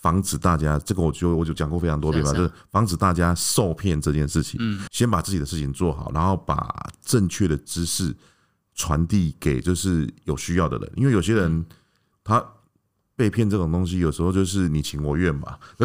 [0.02, 4.58] 防止大家，这个我就我就讲过非常多遍吧，就是防止大家受骗这件事情。
[4.60, 6.76] 嗯，先把自己的事情做好，然后把
[7.06, 8.12] 正确的知识
[8.82, 10.92] 传递给就是有需要的人。
[10.96, 11.66] 因为有些人
[12.24, 12.44] 他
[13.16, 15.56] 被骗这种东西，有时候就是你情我愿嘛。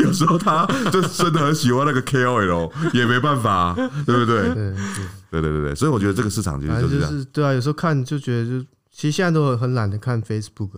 [0.00, 4.42] 有时候他就真的很喜欢那个 KOL，也没办法，对不对？
[4.42, 7.26] 对对对对对，所以我觉得这个市场其实就是这样。
[7.32, 8.66] 对啊，有时候看就觉得就。
[8.96, 10.70] 其实现在都很懒得看 Facebook，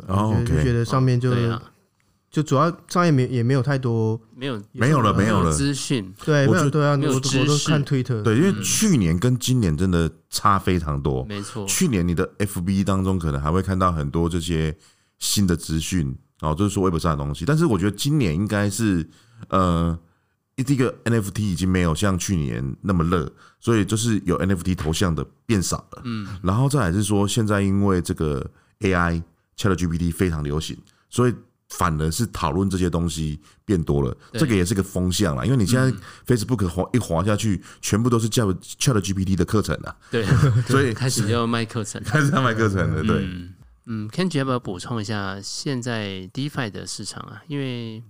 [0.47, 1.35] 就觉得上面就
[2.37, 11.66] 就主要商业没也没有太多没有没有了没有了资讯，对，没有对啊，我我都看 Twitter，对，因为去年跟今年真的差非常多，没错。
[11.66, 14.77] 去年你的 FB 当中可能还会看到很多这些
[15.18, 19.09] 新的资讯，哦，就是说 Web 上的东西，但是我觉得今年应该是
[19.49, 19.99] 呃。
[20.64, 26.03] 第一个 NFT 已经没有像去年那么热，所以就是有 NFT 头像的变少了。
[26.05, 29.22] 嗯，然后再来是说，现在因为这个 AI
[29.59, 30.75] ChatGPT 非常流行，
[31.11, 31.35] 所以
[31.70, 34.16] 反而是讨论这些东西变多了。
[34.33, 35.90] 这个也是个风向啦，因为你现在
[36.26, 39.96] Facebook 滑一滑下去，全部都是叫 ChatGPT 的课程啊。
[40.11, 40.24] 对，
[40.68, 43.02] 所以开始要卖课程， 开始要卖课程了。
[43.02, 43.29] 对，
[43.87, 47.42] 嗯，Kenji 要不要补充一下现在 DeFi 的市场啊？
[47.48, 48.02] 因为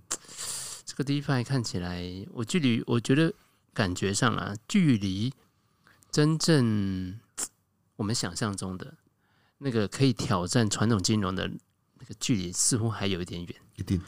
[0.85, 3.33] 这个 DeFi 看起来，我距离我觉得
[3.75, 5.33] 感觉上啊，距离
[6.11, 7.19] 真正
[7.97, 8.95] 我们想象中的
[9.59, 11.51] 那个可以挑战传统金融的
[11.99, 13.55] 那个距离，似乎还有一点远。
[13.77, 14.01] 一定，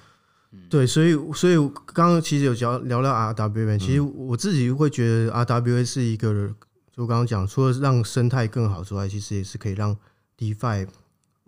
[0.71, 6.55] 对，所以，所以刚刚其实有聊聊到 RWA，其实我自己会觉得 RWA 是一个，
[6.93, 9.97] 就刚刚讲，除了让生态更好之外，其实也是可以让
[10.37, 10.89] DeFi。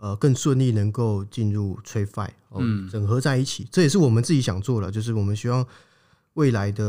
[0.02, 5.62] 呃，更顺利能够进入 TradFi，嗯，整合在一起，这也是我们自己想做的，就是我们希望
[6.32, 6.84] 未来的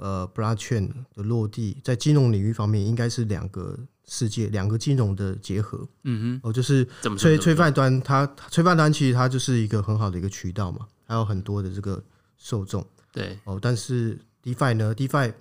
[0.00, 5.86] 呃 Blockchain 的落地，在金融领域方面，应该是两个世界、两个金融的结合。
[6.02, 6.84] 嗯哼，哦，就是
[7.16, 12.02] 催 TradFi 端，它 TradFi 端其实它就是一个很好的一个渠道嘛，还有很多的这个
[12.36, 12.84] 受众。
[13.12, 15.32] 对，哦，但是 DeFi 呢，DeFi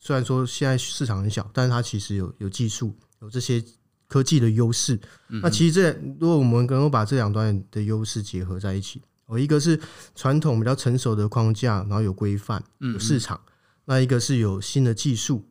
[0.00, 3.62] 虽然说现在市场很小，但是它其实有有技术，有这些。
[4.10, 9.78] 科技的优势，那其实这如果我们能够把这两端的优势结合在一起，哦，一个是
[10.14, 13.38] 传统比较成熟的框架，然后有规范、有市场；
[13.84, 15.44] 那一个是有新的技术，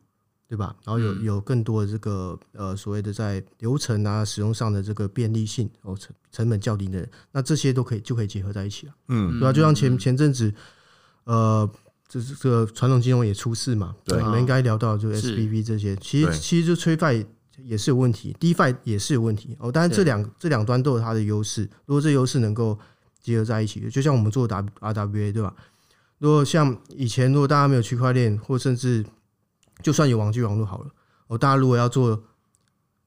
[0.48, 0.74] 对吧？
[0.84, 8.92] 然后有有更多的这个呃所谓的在流程啊使用上的这个便利性哦，成成本较低的，那这些都可以就可以结合在一起了。
[9.08, 9.52] 嗯，对吧？
[9.52, 10.52] 就像前前阵子，
[11.24, 11.70] 呃，
[12.08, 17.12] 这是这个传统金融也出事嘛，对，你们应该聊到就 SBB 这些，其实其实就催发。
[17.64, 19.70] 也是有问题，DeFi 也是有问题哦。
[19.70, 21.68] 当然，这两这两端都有它的优势。
[21.86, 22.78] 如果这优势能够
[23.20, 25.52] 结合在一起，就像我们做 W RWA 对吧？
[26.18, 29.04] 如果像以前，如果大家没有区块链，或甚至
[29.82, 30.90] 就算有网际网络好了，
[31.28, 32.22] 哦，大家如果要做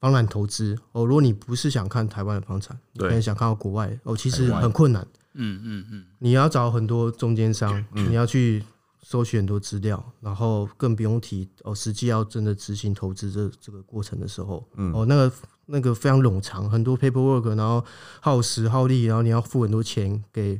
[0.00, 5.06] 房产投资哦，如果你不是想看台湾的房产，可能想看到国外哦，其实很困难。
[5.34, 8.64] 嗯嗯嗯，你要找很多中间商，你要去。
[9.04, 15.32] 搜取很多资料，然后更不用提哦，实际要真的执行投资这这个过程的时候，嗯，哦，那个
[15.66, 17.84] 那个非常冗长，很多 paperwork，然后
[18.20, 20.58] 耗时耗力，然后你要付很多钱给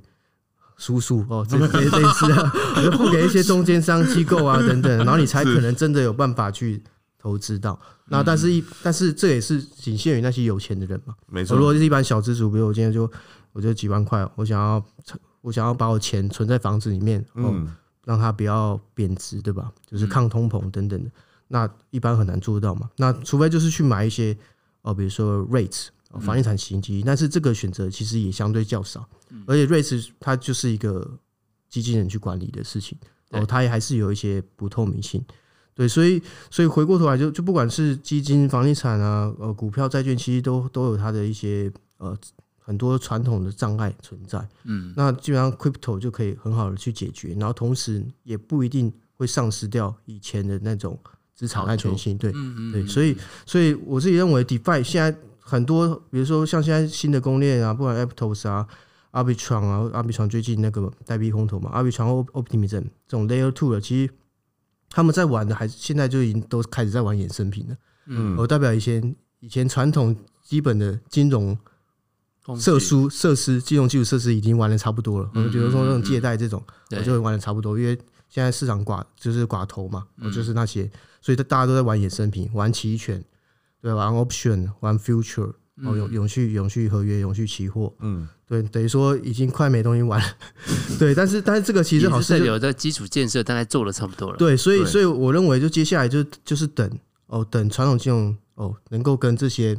[0.83, 6.83] 叔叔哦，这些类似的，我就 付给一些中间商机构啊等等，然后你才可能真的有办法去
[7.16, 7.79] 投资到。
[8.07, 11.57] 那但是一但是这也是仅限于那些有钱的人嘛，没错。
[11.57, 13.09] 如果是一般小资主，比如我今天就
[13.53, 14.85] 我就几万块，我想要
[15.42, 17.68] 我想要把我钱存在房子里面，嗯。
[18.05, 19.71] 让它不要贬值，对吧？
[19.88, 21.09] 就是抗通膨等等的，
[21.47, 22.90] 那一般很难做到嘛。
[22.96, 24.37] 那除非就是去买一些
[24.81, 25.87] 哦，比如说 REITs
[26.21, 29.08] 房地产型基金，但是这个选择其实也相对较少。
[29.46, 31.19] 而且 REITs 它就是一个
[31.69, 32.98] 基金人去管理的事情，
[33.31, 35.25] 哦，它也还是有一些不透明性。
[35.75, 42.17] 对，所以所以回过头来就就不管是基金、房地产啊，呃，股票、债券，其实都都有它的一些呃。
[42.65, 50.96] 很多传统的障碍存在，嗯，那基本上 crypto 就可以很好的去解决，然后同时也不一定会丧失掉以前的那种
[51.35, 52.17] 资产安全性。
[52.17, 52.33] 对，
[52.71, 58.67] 对，所以所以我自己认为，DeFi 现在很多，比如说像现在新的公链啊，不管 Aptos 啊、
[59.13, 64.13] Arbitrum 啊、Arbitrum 最近那个代币空投嘛，Arbitrum Optimism 这种 Layer Two 的，其实
[64.88, 67.77] 他们在玩的还是现在就已经都开始在玩衍生品了。
[68.07, 71.59] 嗯，我代表以前以前传统基本的金融。
[72.59, 77.97] 设施设施金融基础设施已经玩的差不多了，嗯，比如说那种借贷这种，我就会玩的差不多，因为
[78.29, 80.90] 现在市场寡就是寡头嘛，就是那些，
[81.21, 83.25] 所以大家都在玩衍生品，玩期权，
[83.83, 85.52] 对，玩 option，玩 future，
[85.85, 90.26] 哦，永永续永续合约，永续期货，嗯，对，等于说已经快没东西玩了，
[90.98, 96.90] 对，但是但是这个其实好像有的基础建设大概做的差不多了，对，所以所以我认为就接下来就就是等
[97.26, 99.74] 哦，等传统金融哦能够跟这些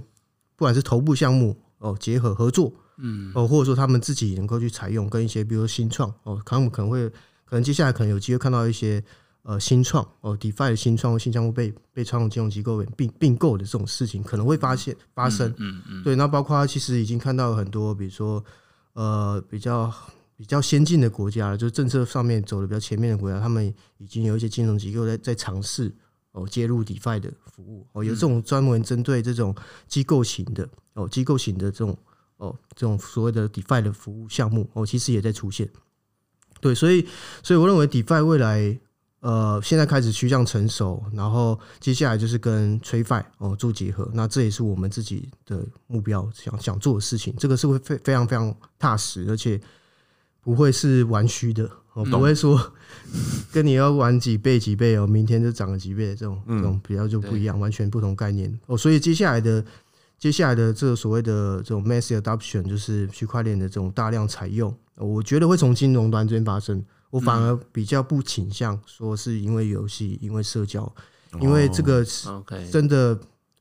[0.55, 1.57] 不管是头部项目。
[1.83, 7.09] 哦，结合合作，嗯，哦，或者说他们自己能够去采用，跟一些比如说新创，哦，他们可能会，
[7.43, 9.03] 可能接下来可能有机会看到一些
[9.43, 18.43] 呃新创，哦，DeFi 的新创或新项目被被传统金融机构并并购的这种事情，可能会发现发生，嗯嗯，嗯，对，那包括其实已经看到很多，比如说
[18.93, 19.93] 呃比较
[20.35, 25.93] 比较先进的国家，就是政策上面走的比较前面的国家，他们已经有一些金融机构在在尝试。
[26.35, 29.53] 哦，接入 DeFi 的服务哦，有这种专门针对这种
[29.87, 31.95] 机构型的哦，机构型的这种
[32.37, 35.69] 哦，这种所谓的 DeFi 的服务项目哦，其实也在出现。
[36.59, 37.07] 对，所以，
[37.43, 38.79] 所以我认为 DeFi 未来
[39.23, 47.33] 呃，现在开始趋向成熟，然后接下来就是跟 TradFi 哦做结合，那这也是我们自己的目标，想想做的事情。
[47.37, 49.57] 这个是会非非常非常踏实，而且
[50.41, 51.69] 不会是玩虚的。
[51.93, 52.73] 我不会说
[53.49, 58.77] 跟你要玩几倍几倍哦，明天就涨了几倍这种这种比较就不一样，完全不同概念哦。
[58.77, 59.63] 所以接下来的
[60.19, 66.83] 接下来的这个所谓的这种 mass adoption，就是区块链的这种大量采用，我觉得会从金融端这边发生。
[67.13, 70.91] 我反而比较不倾向说是因为游戏，因为社交，
[71.39, 72.03] 因为这个
[72.71, 73.15] 真的，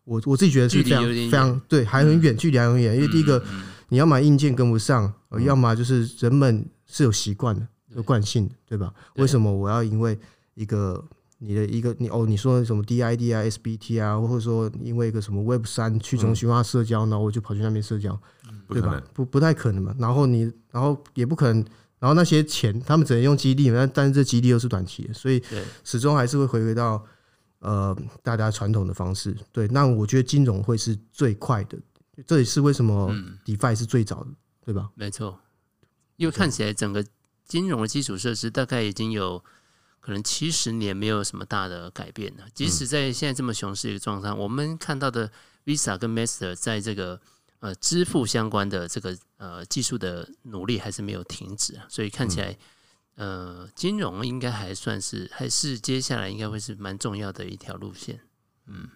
[0.05, 2.95] 我我自己觉得是非常非常对，还很远，距离还很远。
[2.95, 3.45] 因为第一个
[3.91, 5.13] 你要买硬件跟不上，
[5.45, 7.69] 要么就是人们是有习惯的。
[7.95, 8.91] 有惯性的，对吧？
[9.17, 10.19] 为什么我要因为
[10.55, 11.05] 一个
[11.37, 18.19] 你的一个你哦，你说什么 DID 啊、SBT 啊，或者说因为一个什么 Web 三去中心化社交，然后我就跑去那边社交，
[18.71, 18.99] 对吧？
[19.13, 19.95] 不不太可能嘛。
[19.99, 21.63] 然后你，然后也不可能，
[22.03, 25.41] 然后那些钱他们只能用激励，但但是这激励又是短期的，所以
[25.85, 27.03] 始终还是会回归到
[27.61, 29.37] 呃大家传统的方式。
[29.53, 31.79] 对，那我觉得金融会是最快的，
[32.27, 34.31] 这也是为什么 DeFi 是最早的，
[34.65, 34.91] 对吧？
[34.97, 35.39] 没错，
[36.17, 37.07] 因为看起来整个。
[37.45, 39.43] 金融的基础设施大概已经有
[40.01, 42.45] 可能七十年没有什么大的改变了。
[42.55, 45.31] 即使在现在这么熊市的一个状态，我们看到的
[45.67, 47.21] Visa 跟 Master 在这个
[47.63, 52.57] 呃支付相关的这个呃技术的努力还是没有停止，所以看起来
[53.15, 58.21] 呃金融应该还算是还是接下来应该会是蛮重要的一条路线。
[58.67, 58.89] 嗯，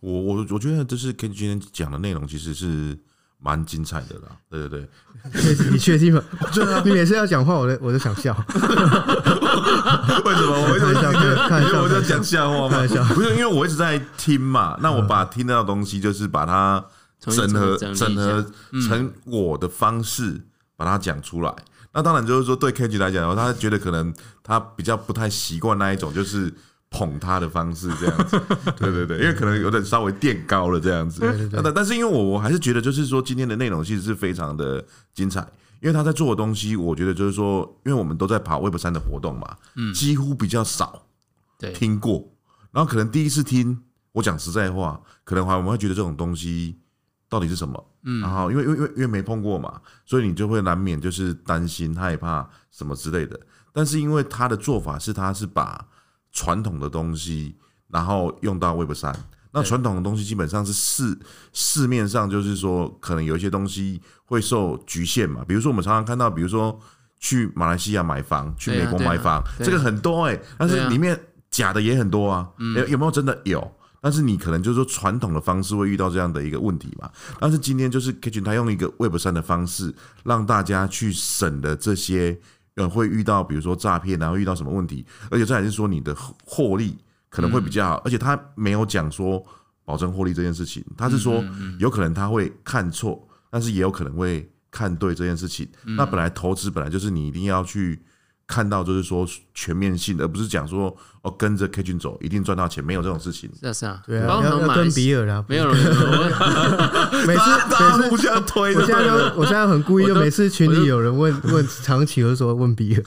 [0.00, 2.98] 我我我觉得就是跟今天讲的内容其实是。
[3.40, 6.20] 蛮精彩的啦，对对对， 你确定吗？
[6.52, 8.34] 对 啊你每次要讲话，我都我都想笑。
[8.50, 10.58] 为什么？
[10.58, 11.12] 我为什么想
[11.48, 11.62] 看？
[11.62, 12.84] 因为我在讲笑话嘛。
[13.14, 14.76] 不是，因为我一直在听嘛。
[14.82, 16.84] 那我把听到的东西，就是把它
[17.18, 18.46] 整合、整合
[18.86, 20.40] 成我的方式，
[20.76, 21.54] 把它讲出来。
[21.92, 24.12] 那当然就是说，对 KG 来讲，他觉得可能
[24.42, 26.52] 他比较不太习惯那一种，就是。
[26.90, 28.40] 捧他的方式这样子，
[28.80, 31.20] 对对对，因为可能有点稍微垫高了这样子，
[31.62, 35.40] 但但是因为我我还是觉得就是说今天的内容其实是非常的精彩，
[35.82, 41.02] 因为他在做的东西，我觉得就是说，因为我们都在跑 Web 三的活动嘛，嗯，几乎比较少
[41.74, 42.26] 听过，
[42.72, 46.78] 然后可能第一次听，我讲实在话，可能还我们会觉得这种东西
[47.28, 53.38] 到底是什么，嗯，然后因为因为因为因为没碰过嘛，所以你就会难免就是担心害怕什么之类的，
[53.72, 55.86] 但是因为他的做法是他是把
[56.32, 57.56] 传统的东西，
[57.88, 59.14] 然后用到 Web 三，
[59.52, 61.18] 那传统的东西基本上是市
[61.52, 65.44] 市面上就是说，可能有一些东西会受局限嘛。
[65.46, 66.78] 比如说我们常常看到，比如说
[67.18, 71.18] 去马来西亚买房，去美国买房，这个很多哎，但是里面
[71.50, 72.48] 假的也很多啊。
[72.76, 73.38] 有有没有真的？
[73.44, 73.60] 有？
[74.00, 77.10] 但是你可能就是说传统的方式会遇到这样的一个问题嘛。
[77.40, 79.94] 但是今天就是 Kitchen 他用一个 Web 三的方式，
[80.24, 82.38] 让大家去省的这些。
[82.74, 86.96] 呃，会遇到比如说诈骗，然后遇到什么问题，而且这还是说你的获利
[87.28, 89.44] 可能会比较好，而且他没有讲说
[89.84, 91.44] 保证获利这件事情，他是说
[91.80, 95.68] 有可能他会看错，但是也有可能会看对这件事情。
[95.96, 98.00] 那本来投资本来就是你一定要去。
[98.48, 103.48] 看到就是说全面性的，而不是讲说哦跟着 K 君走一定赚到钱，没有这种事情。
[103.60, 105.76] 是啊是啊，对啊，要要跟比尔啦，没有人。
[107.26, 113.04] 每次每次互相推，我现在我现在很故意，就每次群里有人问 问长期，我就说问比尔，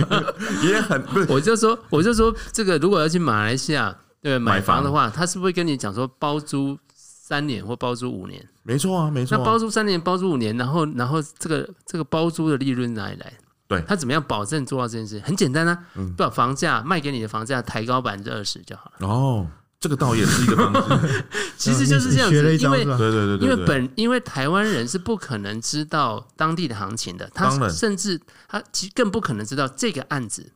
[0.64, 8.42] 也很不是，我就说我就说这个如果要去马来西亚对，买房的话，他是不是跟你讲说包租三年或包租五年？
[8.62, 9.36] 没错啊，没错。
[9.36, 13.32] 那包租三年、包租五年，然后然后这个这个包租的利润哪里来？
[13.70, 15.18] 对，他怎么样保证做到这件事？
[15.20, 15.78] 很简单啊，
[16.16, 19.08] 把房价卖给你的房价抬高百分之二十就好了。
[19.08, 19.46] 哦。
[19.78, 21.24] 这个倒也是一个方式，
[21.56, 30.52] 其实就是这样子，因为对对对，因为本因为台湾人是不可能知道当地的行情的，他甚至他其实更不可能知道这个案子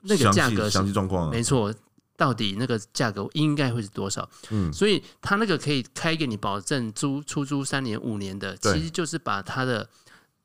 [0.00, 1.72] 那个价格详细状况，没错，
[2.16, 4.28] 到底那个价格应该会是多少？
[4.50, 9.88] 嗯，所以他那个可以开给你保证租出租三年五年的，其实就是把他的。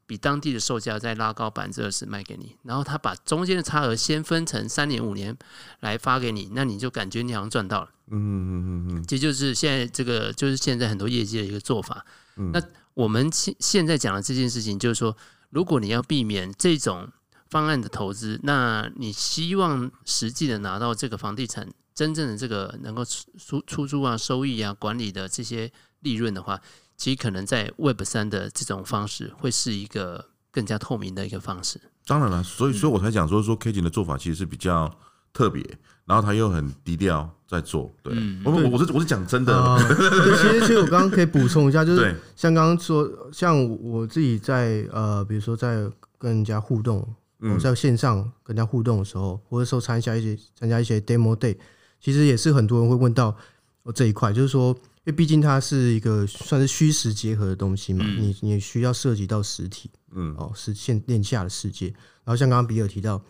[0.06, 5.36] 比当地的售价再拉高百分之二十卖给你，然后他把中间的差额先分成三年五年
[5.80, 7.90] 来发给你，那你就感觉你好像赚到了。
[8.08, 12.06] 嗯嗯嗯嗯，这就是现在这个就是现在很多业界的一个做法。
[12.36, 12.62] 嗯、那
[12.94, 15.16] 我们现现在讲的这件事情，就是说，
[15.50, 17.10] 如果你要避免这种
[17.50, 26.62] 方案的投资，那你希望实际的拿到这个房地产真正的这个能够出出租啊、收益啊、管理的这些利润的话。
[27.04, 31.78] 其实可能在 Web 三的这种方式会是一个更加透明的一个方式。
[32.06, 34.90] 当然了，所以所以我才讲说说 K 景的做法其实是比较
[35.34, 35.62] 特别，
[36.06, 37.94] 然后他又很低调在做。
[38.02, 39.78] 对，我我我是我是讲真的。
[39.82, 47.06] 其实其实我刚刚可以补充一下，就是像刚刚说，像我自己在呃，比如说在跟人家互动，
[47.42, 51.58] 我在线上跟人家互动的时候，或者说参加一些参加一些 Demo Day，
[52.00, 53.36] 其实也是很多人会问到
[53.82, 54.74] 我这一块，就是说。
[55.06, 61.88] 因为毕竟它是一个算是虚实结合的东西嘛，你你需要涉及到实体，嗯，哦，实现链下的世界。
[61.88, 63.22] 然后像刚刚比尔提到，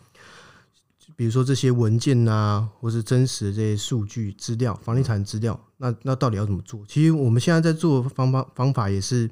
[1.15, 6.85] 比如说这些文件啊，或是真实的这些数据资料、房地产资料，那那到底要怎么做？
[6.87, 9.27] 其实我们现在在做方法方法也是，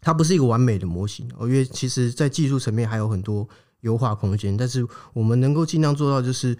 [0.00, 3.48] 它不是一个完美的模型哦，因为其实在技术层面还有很多
[3.80, 6.56] 优化空间，但是我们能够尽量做到就是。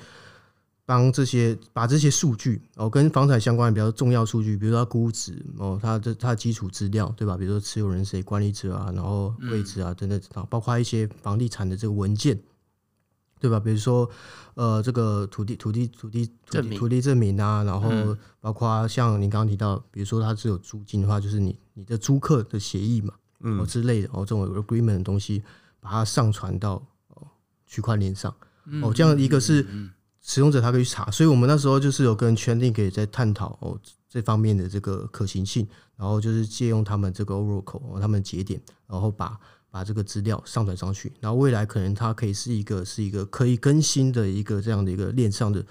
[0.87, 7.37] 帮这些把这些数据哦，跟房产相关的比较重要数据，比如说它估值哦，它的它的基础资料对吧？
[7.37, 12.41] 比如说持有人谁、管理者啊，然后位置啊等等啊，包括一些房地产的这个文件，
[13.41, 13.59] 对吧？
[13.59, 14.09] 比如说
[14.55, 25.43] 呃，这个土地土地土地土地土地证明啊，然后包括像您刚刚提到，比如说它是有租金的话，就是你你的租客的协议嘛，嗯，之类的哦，这种 agreement 的东西，
[25.81, 26.75] 把它上传到
[27.09, 27.27] 哦
[27.67, 28.33] 区块链上
[28.83, 29.67] 哦，这样一个是。
[30.29, 35.65] 使用者他可以去查，所以我们那时候就是有跟 Chainlink 也在探讨哦这方面的这个可行性，
[35.97, 39.39] 然后就是借用他们这个 Oracle 哦他们节点，然后把
[39.71, 45.65] 把这个资料上传上去，然后未来可能它可以是一个是一个可以更新的一个这样的一个链上的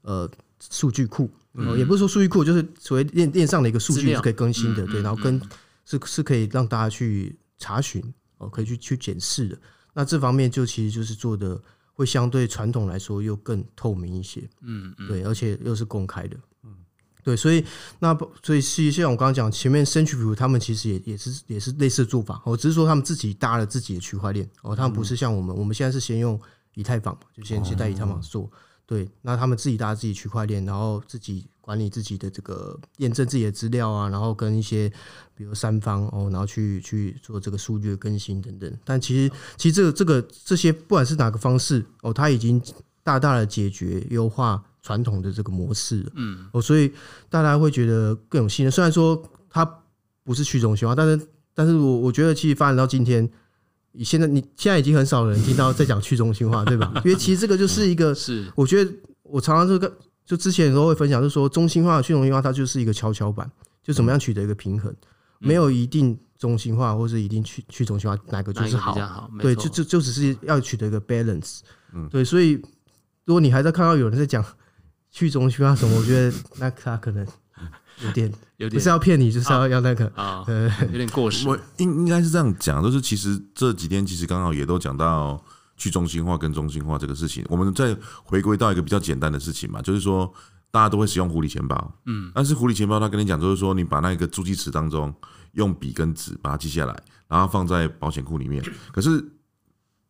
[0.00, 0.30] 呃
[0.70, 5.38] 数据库，哦也不是说数据库，就是所谓链链上的一个数据是可以更新的，对，然后跟
[5.84, 8.02] 是是可以让大家去查询
[8.38, 9.58] 哦，可以去去检视的，
[9.92, 11.60] 那这方面就其实就是做的。
[12.00, 16.34] 会相对传统来说又更透明一些，嗯，对，而且又是公开的，
[16.64, 16.74] 嗯，
[17.22, 17.62] 对，所以
[17.98, 26.40] 那所以是像我刚刚讲前面 Centrifuge 他们其实也也是也是类似的做法，我只是说他们自己搭了自己的区块链，哦，他们不是像我们，我们现在是先用
[26.72, 28.50] 以太坊，就先先在以太坊做。
[28.90, 34.92] 对，那他们自己搭自己区块链，然后自己管理自己的这个验证自己的资料啊，然后跟一些
[35.32, 38.78] 比如三方哦，然后去去做这个数据的更新等等。
[38.84, 42.60] 但其实其实这个这个这些不管是哪个方式哦，它已经
[43.04, 46.10] 大大的解决优化传统的这个模式了。
[46.16, 46.92] 嗯，哦，所以
[47.28, 48.72] 大家会觉得更有信任。
[48.72, 49.64] 虽然说它
[50.24, 53.30] 不是去中心化，但是但是我我觉得其实发展到今天。
[53.92, 56.92] 你现在你现在已经很少人听到在讲去中心化，对吧？
[57.04, 59.92] 因为其实这个就是一个，是我觉得我常常这个
[60.24, 63.50] 就之前的时候会分享，就是说中心化、去中心化，它就是一个跷跷板，
[63.82, 64.94] 就怎么样取得一个平衡，
[65.38, 69.28] 没有一定中心化或是一定去去中心化，哪个就是好？
[69.40, 71.60] 对，就就就只是要取得一个 balance。
[71.92, 72.52] 嗯，对，所以
[73.24, 74.44] 如果你还在看到有人在讲
[75.10, 77.26] 去中心化什么，我觉得那他可能。
[78.04, 80.44] 有点，有点不是要骗你，就是要要那个啊，
[80.90, 81.48] 有点过时。
[81.48, 85.42] 我应应该是这样讲，就是其实这几天其实刚好也都讲到
[85.76, 87.44] 去中心化跟中心化这个事情。
[87.48, 90.32] 我们再回归到一个比较简单的事情嘛，就是说
[90.70, 95.14] 大家都会使用狐狸钱包，嗯，但是狐狸钱包他跟你讲，就是说你把那个助记词当中
[95.52, 99.24] 用笔跟纸把它记下来，然后放在保险库里面，可是。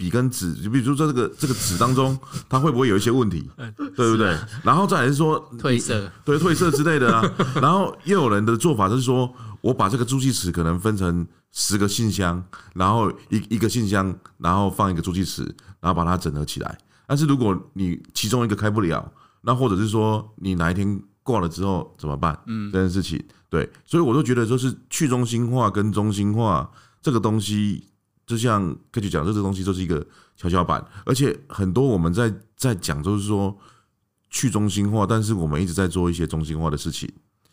[0.01, 3.47] 笔跟纸，就比如说在这个这个纸当中，它会不会有一些问题，
[3.95, 4.35] 对不对？
[4.65, 7.23] 然后再来是说 褪色，对褪色之类的啊。
[7.57, 9.31] 然后又有人的做法就是说，
[9.61, 12.43] 我把这个助记词可能分成十个信箱，
[12.73, 15.43] 然后一一个信箱，然后放一个助记词，
[15.81, 16.79] 然后把它整合起来。
[17.07, 22.39] 但是如果你其中一个开不了，那或者是说你哪一天挂了之后怎么办？
[22.47, 26.71] 嗯，这件事情，对，所以我都觉得就是去中心化跟中心化
[27.03, 27.85] 这个东西。
[28.31, 30.07] 就像科技讲，这个东西就是一个
[30.37, 33.57] 跷跷板，而且很多我们在在讲，就是说
[34.31, 37.11] 去中心化，但是我们一直在做一些中心化的事情。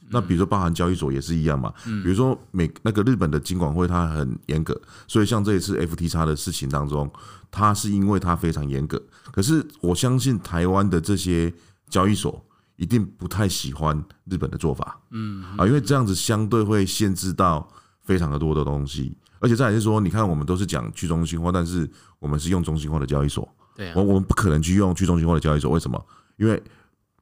[0.10, 1.74] 那比如说，包含交易所也是一样嘛。
[1.84, 7.12] 比如说，美那个日本的金管会它很严格，所以像这一次 FTX 的事情当中，
[7.50, 9.02] 它是因为它非常严格。
[9.34, 11.52] 可是我相信台湾的这些
[11.90, 12.42] 交易所
[12.78, 14.98] 一定不太喜欢日本的做法。
[15.10, 17.68] 嗯啊，因为这样子相对会限制到
[18.04, 23.48] 非常的多的东西，而且再来是说，你看我们都是讲去中心化，但是我们是用中心化的交易所。
[23.76, 26.04] 对，我我们不可能去用去中心化的交易所，为什么？
[26.38, 26.62] 因为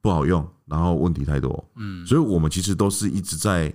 [0.00, 3.72] 不好用，然后问题太多，嗯，所以我们其实都是一直在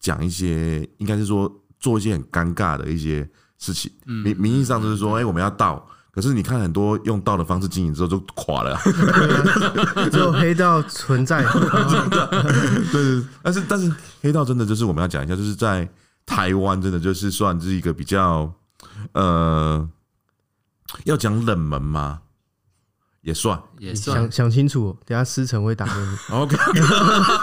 [0.00, 3.90] 讲一些，应该是说做一些很尴尬的一些事情。
[4.04, 8.76] 名名义上就是说，哎，我们要道，可是你看很多用道的方式经营之后就垮了，
[10.10, 11.42] 只有黑道存在。
[12.90, 15.88] 对，但是但是黑道真的就是我们要讲一下，就是在
[16.28, 18.52] 台湾真的就是算是一个比较
[19.12, 19.88] 呃。
[21.04, 22.20] 要讲冷门吗？
[23.20, 24.16] 也算，也算。
[24.16, 26.16] 想想清楚，等下思成会打给你。
[26.34, 26.56] OK，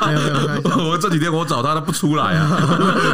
[0.07, 2.49] 没有没有，我这几天我找他，他不出来啊，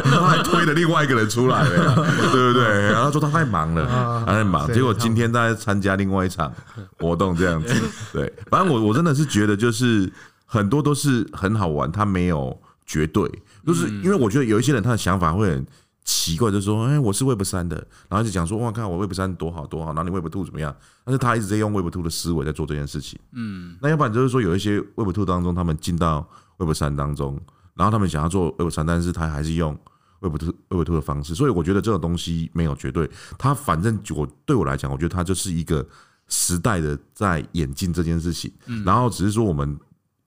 [0.04, 1.94] 他还推了另外一个人出来了，
[2.32, 2.64] 对不对？
[2.92, 4.72] 然后他说他太忙了，他太忙。
[4.72, 6.50] 结果今天在参加另外一场
[6.98, 7.74] 活动，这样子。
[8.10, 10.10] 对，反正我我真的是觉得，就是
[10.46, 13.30] 很多都是很好玩，他没有绝对，
[13.66, 15.66] 就是因为我觉得有一些人他的想法会很。
[16.04, 17.76] 奇怪，就是说，哎，我是 Web 三的，
[18.08, 20.74] 然后就讲说，哇，看我 Web 三多好多好，然后你 Web two 怎么样？
[21.04, 23.16] 但是他一直在用 Web two 的思维在做这件事情。
[23.30, 27.40] 嗯，那要不然就是说，有一些 Web two 当中，他们进到 Web 三当中，
[27.74, 29.78] 然后他们想要做 Web 三，但是他还是用
[30.18, 31.36] Web two Web two 的方式。
[31.36, 33.08] 所以我觉得这种东西没有绝对，
[33.38, 35.86] 它反正我对我来讲，我觉得它就是一个
[36.26, 38.52] 时代的在演进这件事情。
[38.66, 39.78] 嗯然后只是说我们。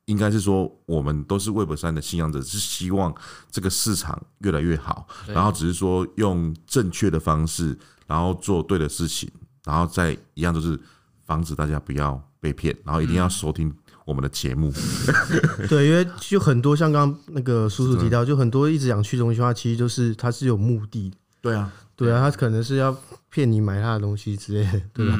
[0.06, 3.14] 应该是说，我们都是 Web 三的信仰者，是希望
[3.50, 7.76] 这个市场越来越好，然后只是说用正确的方式，
[8.06, 9.28] 然后做对的事情，
[9.64, 10.80] 然后再一样就是
[11.26, 13.74] 防止大家不要被骗，然后一定要收听
[14.06, 14.72] 我们的节目。
[15.68, 21.12] 对，因为就很多像刚刚那个叔叔提到，就很多一直讲去中心化，其实就是它是有目的。
[21.42, 22.96] 对啊，对啊，他可能是要
[23.32, 25.20] 骗你买他的东西之类的，对吧？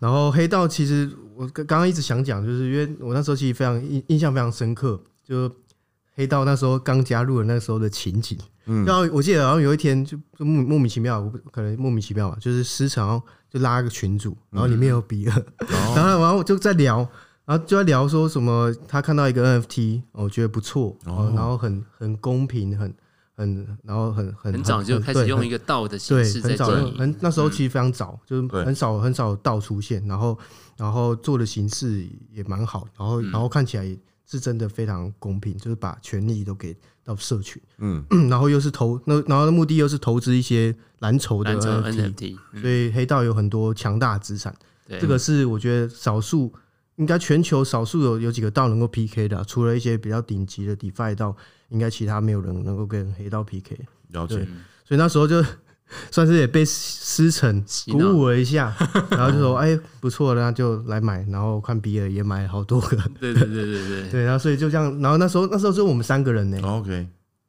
[0.00, 1.08] 然后黑道其实。
[1.36, 5.50] 我刚刚一直想讲，就是因为我那时候其实非常印印象非常深刻，就
[6.14, 8.38] 黑道那时候刚加入的那时候的情景。
[8.66, 15.44] 嗯，然后我记得好像有一天就就莫莫名其妙，我可能莫名其妙吧，就是时常就拉一个群组，然后里面有比尔，
[15.94, 16.98] 然后然后就在聊，
[17.44, 22.92] 然后就在聊说什么他看到一个 NFT，我觉得不错，然后很很公平，很。
[23.36, 26.66] 很，然后很很很早就开始用一个道的形式在做，
[26.96, 30.36] 很那时候其实非常早，就是很少很少道出现，然后
[30.78, 33.84] 然后做的形式也蛮好，然后然后看起来
[34.24, 36.74] 是真的非常公平，就是把权利都给
[37.04, 44.54] 到社群，嗯， 然后又是投那然后的目的又是投资一些蓝筹的 NFT，所以黑道有很多强大资产，
[44.88, 46.50] 这个是我觉得少数。
[46.96, 51.36] 应该全球少数有有几个道能够 PK 的，除了一些比较顶级的 DeFi 道，
[51.68, 53.78] 应该其他没有人能够跟黑道 PK。
[54.12, 54.36] 了解，
[54.84, 55.44] 所以那时候就
[56.10, 58.74] 算是也被思成鼓舞了一下，
[59.10, 62.96] 然后就说：“哎，不错，那就来买。”然后看比尔也买了好多个。
[63.20, 64.10] 对对对对对。
[64.10, 66.58] 对，然后所以就这样，然后那时候那时候就我们三个人呢。
[66.62, 66.92] OK。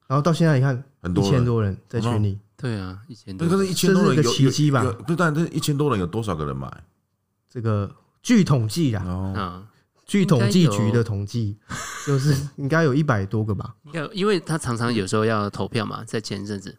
[0.07, 2.37] 然后到现在你看，很多一千多人在群里。
[2.57, 3.47] 对啊，一千多。
[3.47, 4.83] 可是一千多人有个奇迹吧？
[5.05, 6.69] 对，但这一千多人有多少个人买？
[7.49, 7.89] 这个。
[8.28, 9.65] 据统计啊，
[10.05, 11.57] 据统计局的统计，
[12.05, 13.73] 就是应该有一百多个吧。
[13.86, 16.78] 应该，因为他常常有时候要投票嘛，在前一阵子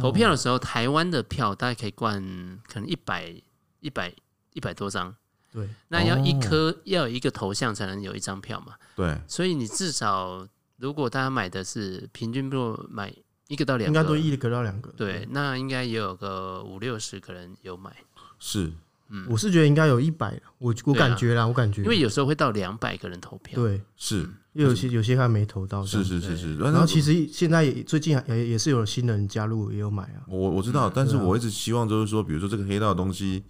[0.00, 2.20] 投票的时候，台湾的票大概可以灌
[2.66, 3.32] 可能一百
[3.78, 4.12] 一百
[4.52, 5.14] 一百多张。
[5.52, 8.74] 对，那要一颗要有一个头像才能有一张票嘛。
[8.96, 10.44] 对，所以你至少
[10.76, 13.14] 如果大家买的是平均，不买
[13.46, 14.90] 一个到两个，应该都一个到两个。
[14.96, 17.94] 对，那应该也有个五六十个人有买。
[18.40, 18.72] 是。
[19.10, 24.20] 嗯，我是觉得应该有一百，我我感觉啦，我感觉，因为有时候会到两百个人投票，对，是，
[24.52, 33.42] 因为有些有些还没投到，是是是是，然后其实现在也最近也也是有新人加入，也有买啊，我我知道，但是我一直希望就是说，比如说这个黑道的东西，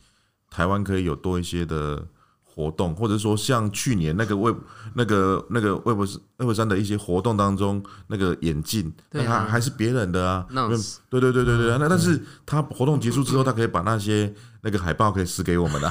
[0.50, 2.06] 台湾可以有多一些的。
[2.54, 4.56] 活动，或者说像去年那个 Web
[4.94, 6.00] 那个那个 Web
[6.38, 10.46] 3三的一些活动当中，那个眼镜，那他还是别人的啊。
[11.08, 14.32] 对对对对对，那但是他活动结束之后，他可以把那些
[14.62, 15.88] 那个海报可以撕给我们 的。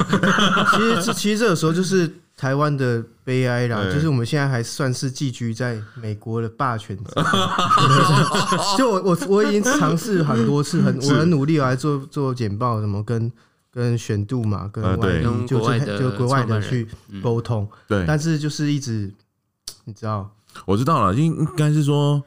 [0.72, 6.98] 其实其实这个时候就是台湾的悲哀啦，就是我们现在还算是寄居在美国的霸权。
[8.78, 13.32] 就我我我已经尝试很多次，很我很努力来做做简报，什么跟。
[13.72, 15.60] 跟选度嘛，跟外地就
[15.98, 16.88] 就国外的去
[17.22, 19.14] 沟通，对，但是就是一直，
[19.86, 22.24] 你知道，我知道了，应应该是说，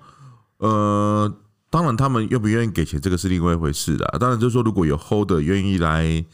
[0.58, 1.32] 呃，
[1.68, 4.06] 当然他们愿不愿意给钱，这个是另外一回事的。
[4.20, 6.24] 当然就是说，如果有 holder 愿意来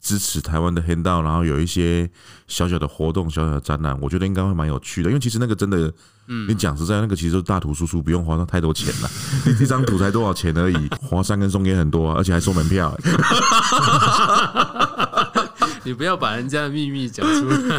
[0.00, 2.08] 支持台湾的黑道，然后有一些
[2.46, 5.10] 小小的活动、小小的展览，我觉得应该会蛮有趣的。
[5.10, 5.92] 因为其实那个真的，
[6.28, 9.10] 嗯，你讲实在，那个其实大图输出，不用花到太多钱了。
[9.60, 12.96] 一张图才多少钱而已，华山跟松烟很多，而且还收门票。
[15.84, 17.78] 你不要把人家的秘密讲出来，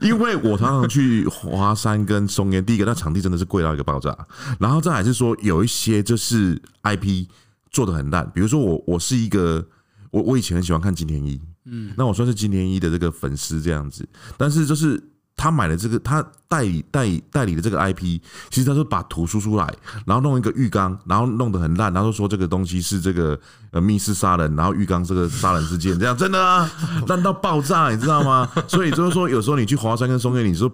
[0.00, 4.16] 因为我常常去华山跟松烟，第一个那场地真的是贵到一个爆炸，
[4.60, 7.26] 然后再还是说有一些就是 IP
[7.70, 9.66] 做的很烂，比如说我我是一个
[10.12, 11.40] 我我以前很喜欢看金田一，
[11.70, 15.02] 嗯，那我算是金田一的这个粉丝这样子，但是就是。
[15.40, 19.72] 他买了这个，他代理代理代理的这个 IP，其实他是把图输出来，
[20.04, 23.38] 然后弄一个浴缸，然后弄得很烂，然后说这个东西是这个
[23.70, 26.68] 呃密室杀人，然后浴缸这个杀人事件，这样真的啊，
[27.06, 28.50] 烂到爆炸，你知道吗？
[28.66, 30.68] 所以就是说，有时候你去华山跟松烟，你说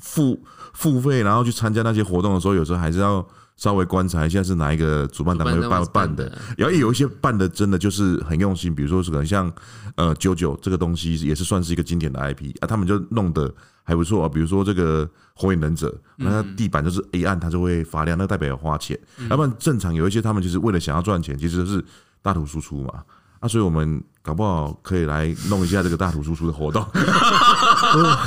[0.00, 0.36] 付
[0.72, 3.24] 付费，然后去参加那些活动的时候，有时候还是要。
[3.58, 9.52] 稍微观察一下是哪一个主办单位办办的，然后有一些办的真的就是很用心，比如说是可能像
[9.96, 13.52] 呃九九这个东西也是算是一个经典的 IP 啊，他们就弄得
[13.82, 18.96] 还不错啊，比如说这个火影忍者，那地板就是一按它就会发亮，那代表要花钱，
[19.28, 21.84] 要不然正常有一些他们就是为了想要赚钱，其实是
[22.22, 23.02] 大图输出嘛，
[23.40, 26.80] 啊，所以我们搞不好可以来弄一下这个大图输出的活动。
[26.94, 28.18] 我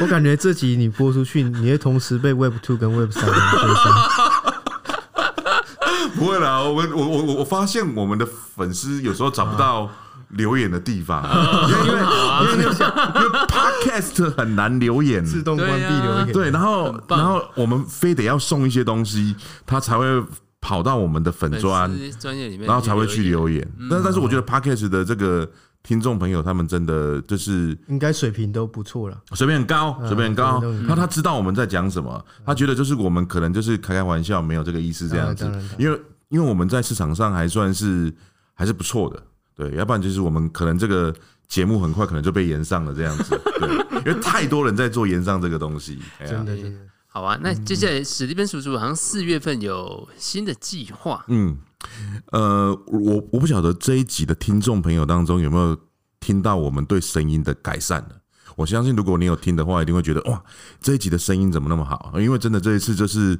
[0.00, 4.49] 我感觉这集你播出去，你会同时被 Web Two 跟 Web 三追上。
[6.20, 9.90] 不会啦，我们我我我我发现我们的粉丝有时候找不到
[10.28, 11.24] 留言的地方，
[11.66, 12.00] 因为因为
[12.52, 16.32] 因为因为 Podcast 很难留言，自动关闭留言。
[16.32, 20.04] 对，然后然后我们非得要送一些东西，他才会
[20.60, 21.90] 跑到我们的粉专
[22.20, 23.66] 专业里面，然后才会去留言。
[23.90, 25.50] 但但是我觉得 Podcast 的这个
[25.82, 30.62] 听众朋友，他们真的就是应该水平都不错了，水平很高，水平很高。
[30.86, 36.00] 那他知道我们在讲什么，他觉得就是我们可能就是开开玩笑，没有这个意思这样子，因为。
[36.30, 38.12] 因为我们在市场上还算是
[38.54, 39.22] 还是不错的，
[39.54, 41.14] 对，要不然就是我们可能这个
[41.48, 43.68] 节目很快可能就被延上了这样子， 对，
[43.98, 46.80] 因为太多人在做延上这个东西，真的真的。
[47.08, 51.58] 好啊，那接下来史蒂芬叔叔好像四月份有新的计划，嗯，
[52.30, 55.76] 呃，我我不晓得这一集的听众朋友当中有没有
[56.20, 58.14] 听到我们对声音的改善呢？
[58.54, 60.40] 我相信如果你有听的话，一定会觉得哇，
[60.80, 62.12] 这一集的声音怎么那么好？
[62.20, 63.36] 因为真的这一次就是。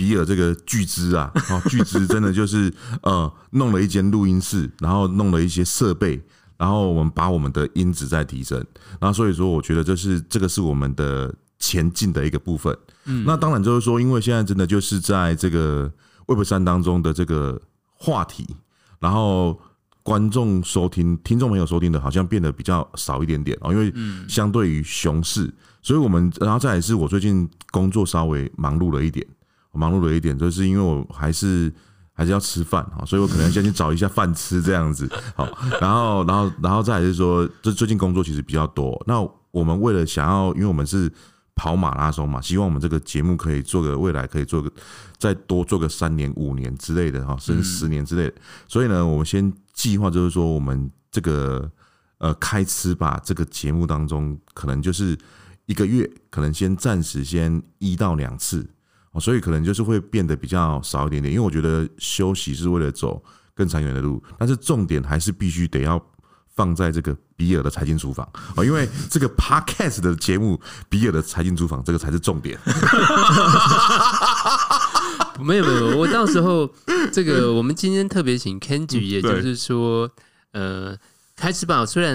[0.00, 2.72] 比尔这个巨资啊，哦，巨资真的就是
[3.02, 6.18] 呃，弄了一间录音室，然后弄了一些设备，
[6.56, 8.56] 然后我们把我们的音质在提升，
[8.98, 12.74] 然后所以说，我觉得这是这个是我们的前进的一个部分。
[13.04, 15.92] 嗯，那当然就是说，因为现在真的就是在这个
[16.26, 17.60] Web 三当中的这个
[17.92, 18.56] 话题，
[19.00, 19.60] 然后
[20.02, 23.92] 观众收听、听众朋友收听的，好像变得比较少一点点哦，因为
[24.26, 29.26] 相对于熊市，所以我们然后再也是我最近工作稍微忙碌了一点。
[29.72, 31.72] 我忙碌了一点，就是因为我还是
[32.12, 35.08] 还是要吃饭哈，所以我可能先去找一下饭吃这样子。
[35.34, 35.46] 好，
[35.80, 39.00] 然后然后然后再来是说，这最近工作其实比较多。
[39.06, 41.10] 那我们为了想要，因为我们是
[41.54, 44.70] 跑马拉松嘛，希望我们这个节目可以做个未来可以做个
[45.18, 48.34] 再多做个三年五年之类的哈，甚至十年之类的。
[48.66, 51.70] 所以呢，我们先计划就是说，我们这个
[52.18, 55.16] 呃开吃吧这个节目当中，可能就是
[55.66, 58.68] 一个月，可能先暂时先一到两次。
[59.12, 63.22] 哦，所以可能就是会变得比较少一点点，因为我觉得休息是为了走
[63.54, 66.00] 更长远的路，但是重点还是必须得要
[66.54, 72.58] 放在这个比尔的财经厨房哦，因为这个 podcast 的节目，比尔的财经厨房这个才是重点。
[75.40, 76.70] 没有没有，我到时候
[77.12, 80.10] 这个我们今天特别请 Kenji，也就是说，
[80.52, 80.94] 呃，
[81.34, 82.14] 开始吧，虽然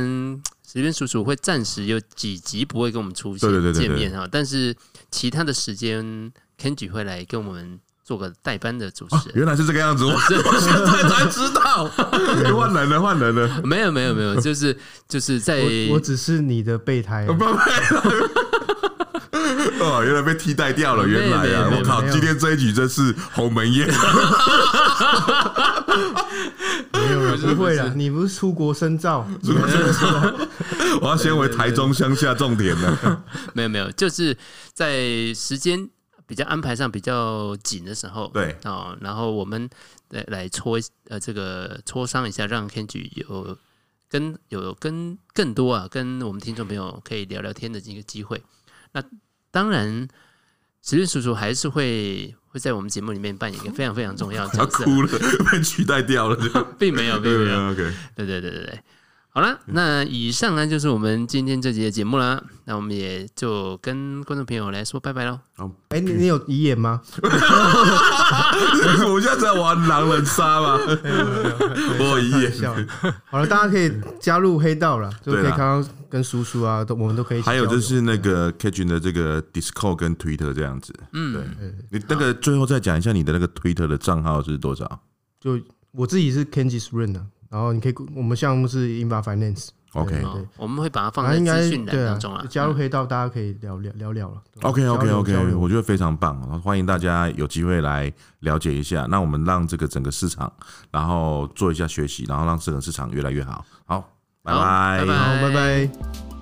[0.66, 4.76] 史蒂芬叔叔会暂时有几集不会跟我们出现见面哈，但是
[5.16, 6.32] 其他的时间。
[6.57, 11.84] Kenji 会来跟我们做个代班的主持人，原来是这个样子，我 现在才知道，
[12.55, 15.59] 换人了，换人了，没有没有没有，就是就是在
[15.89, 17.28] 我，我只是你的备胎，
[19.86, 23.88] 哦，原来被替代掉了，原来啊，我靠，今天这一局真是鸿门宴，
[26.94, 29.28] 没有不会了，你不是出国深造，
[31.02, 33.24] 我要先回台中乡下种田了，
[33.54, 34.38] 没有没有，就是
[34.74, 35.90] 在时间。
[36.28, 39.70] 比较安排上比较紧的时候，对啊，然后我们
[40.10, 43.56] 来来磋呃这个磋商一下，让 Kenji 有
[44.10, 48.42] 跟有跟更多啊，跟我们听众朋友可以聊聊天的这个机会。
[48.94, 49.04] 那
[49.56, 50.06] 当然，
[50.84, 54.84] 史俊叔叔还是会会在我们节目里面扮演一个非常非常重要的角色。
[54.86, 55.08] 哭了，
[55.49, 56.36] 被取代掉了，
[56.78, 57.72] 并没有，并没有。
[57.72, 58.80] OK，对对对对对，
[59.36, 62.42] 好啦，那以上呢就是我们今天这集的节目啦。
[62.64, 65.38] 那我们也就跟观众朋友来说拜拜喽。
[65.58, 67.02] 哦，哎，你你有遗言吗？
[67.22, 70.80] 我们现在在玩狼人杀吗？
[72.00, 72.88] 我有遗言。
[73.26, 77.42] 好了，大家可以加入黑道了，就可以看到跟叔叔啊，都我们都可以。
[77.42, 80.94] 还有就是那个 Catching 的这个 Discord 跟 Twitter 这样子。
[81.12, 81.74] 嗯，对。
[82.00, 85.02] 你那个最后再讲一下你的那个 Twitter 的账号是多少？
[85.42, 85.60] 就
[85.92, 89.70] 我自己是 Kenji Ren 的，然后你可以，我们项目是 Inba Finance。
[89.93, 90.22] OK，
[90.58, 92.46] 我们会把它放在资讯栏当中啊。
[92.50, 94.41] 加入黑道，大家可以聊聊聊聊了。
[94.64, 99.06] OK，OK，OK，我觉得非常棒，欢迎大家有机会来了解一下。
[99.10, 100.52] 那我们让这个整个市场，
[100.91, 103.64] 然后做一下学习，然后让整个市场越来越好。
[103.86, 104.10] 好，
[104.43, 106.35] 拜拜，好，拜拜。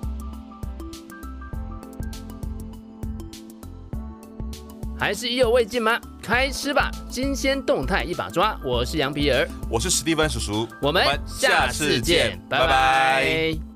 [4.98, 6.00] 还是意犹未尽吗？
[6.22, 8.58] 开吃吧，新鲜动态一把抓。
[8.64, 12.66] 我是羊皮儿，我是史蒂芬叔叔，我们下次见，拜拜。
[12.66, 13.73] 拜拜。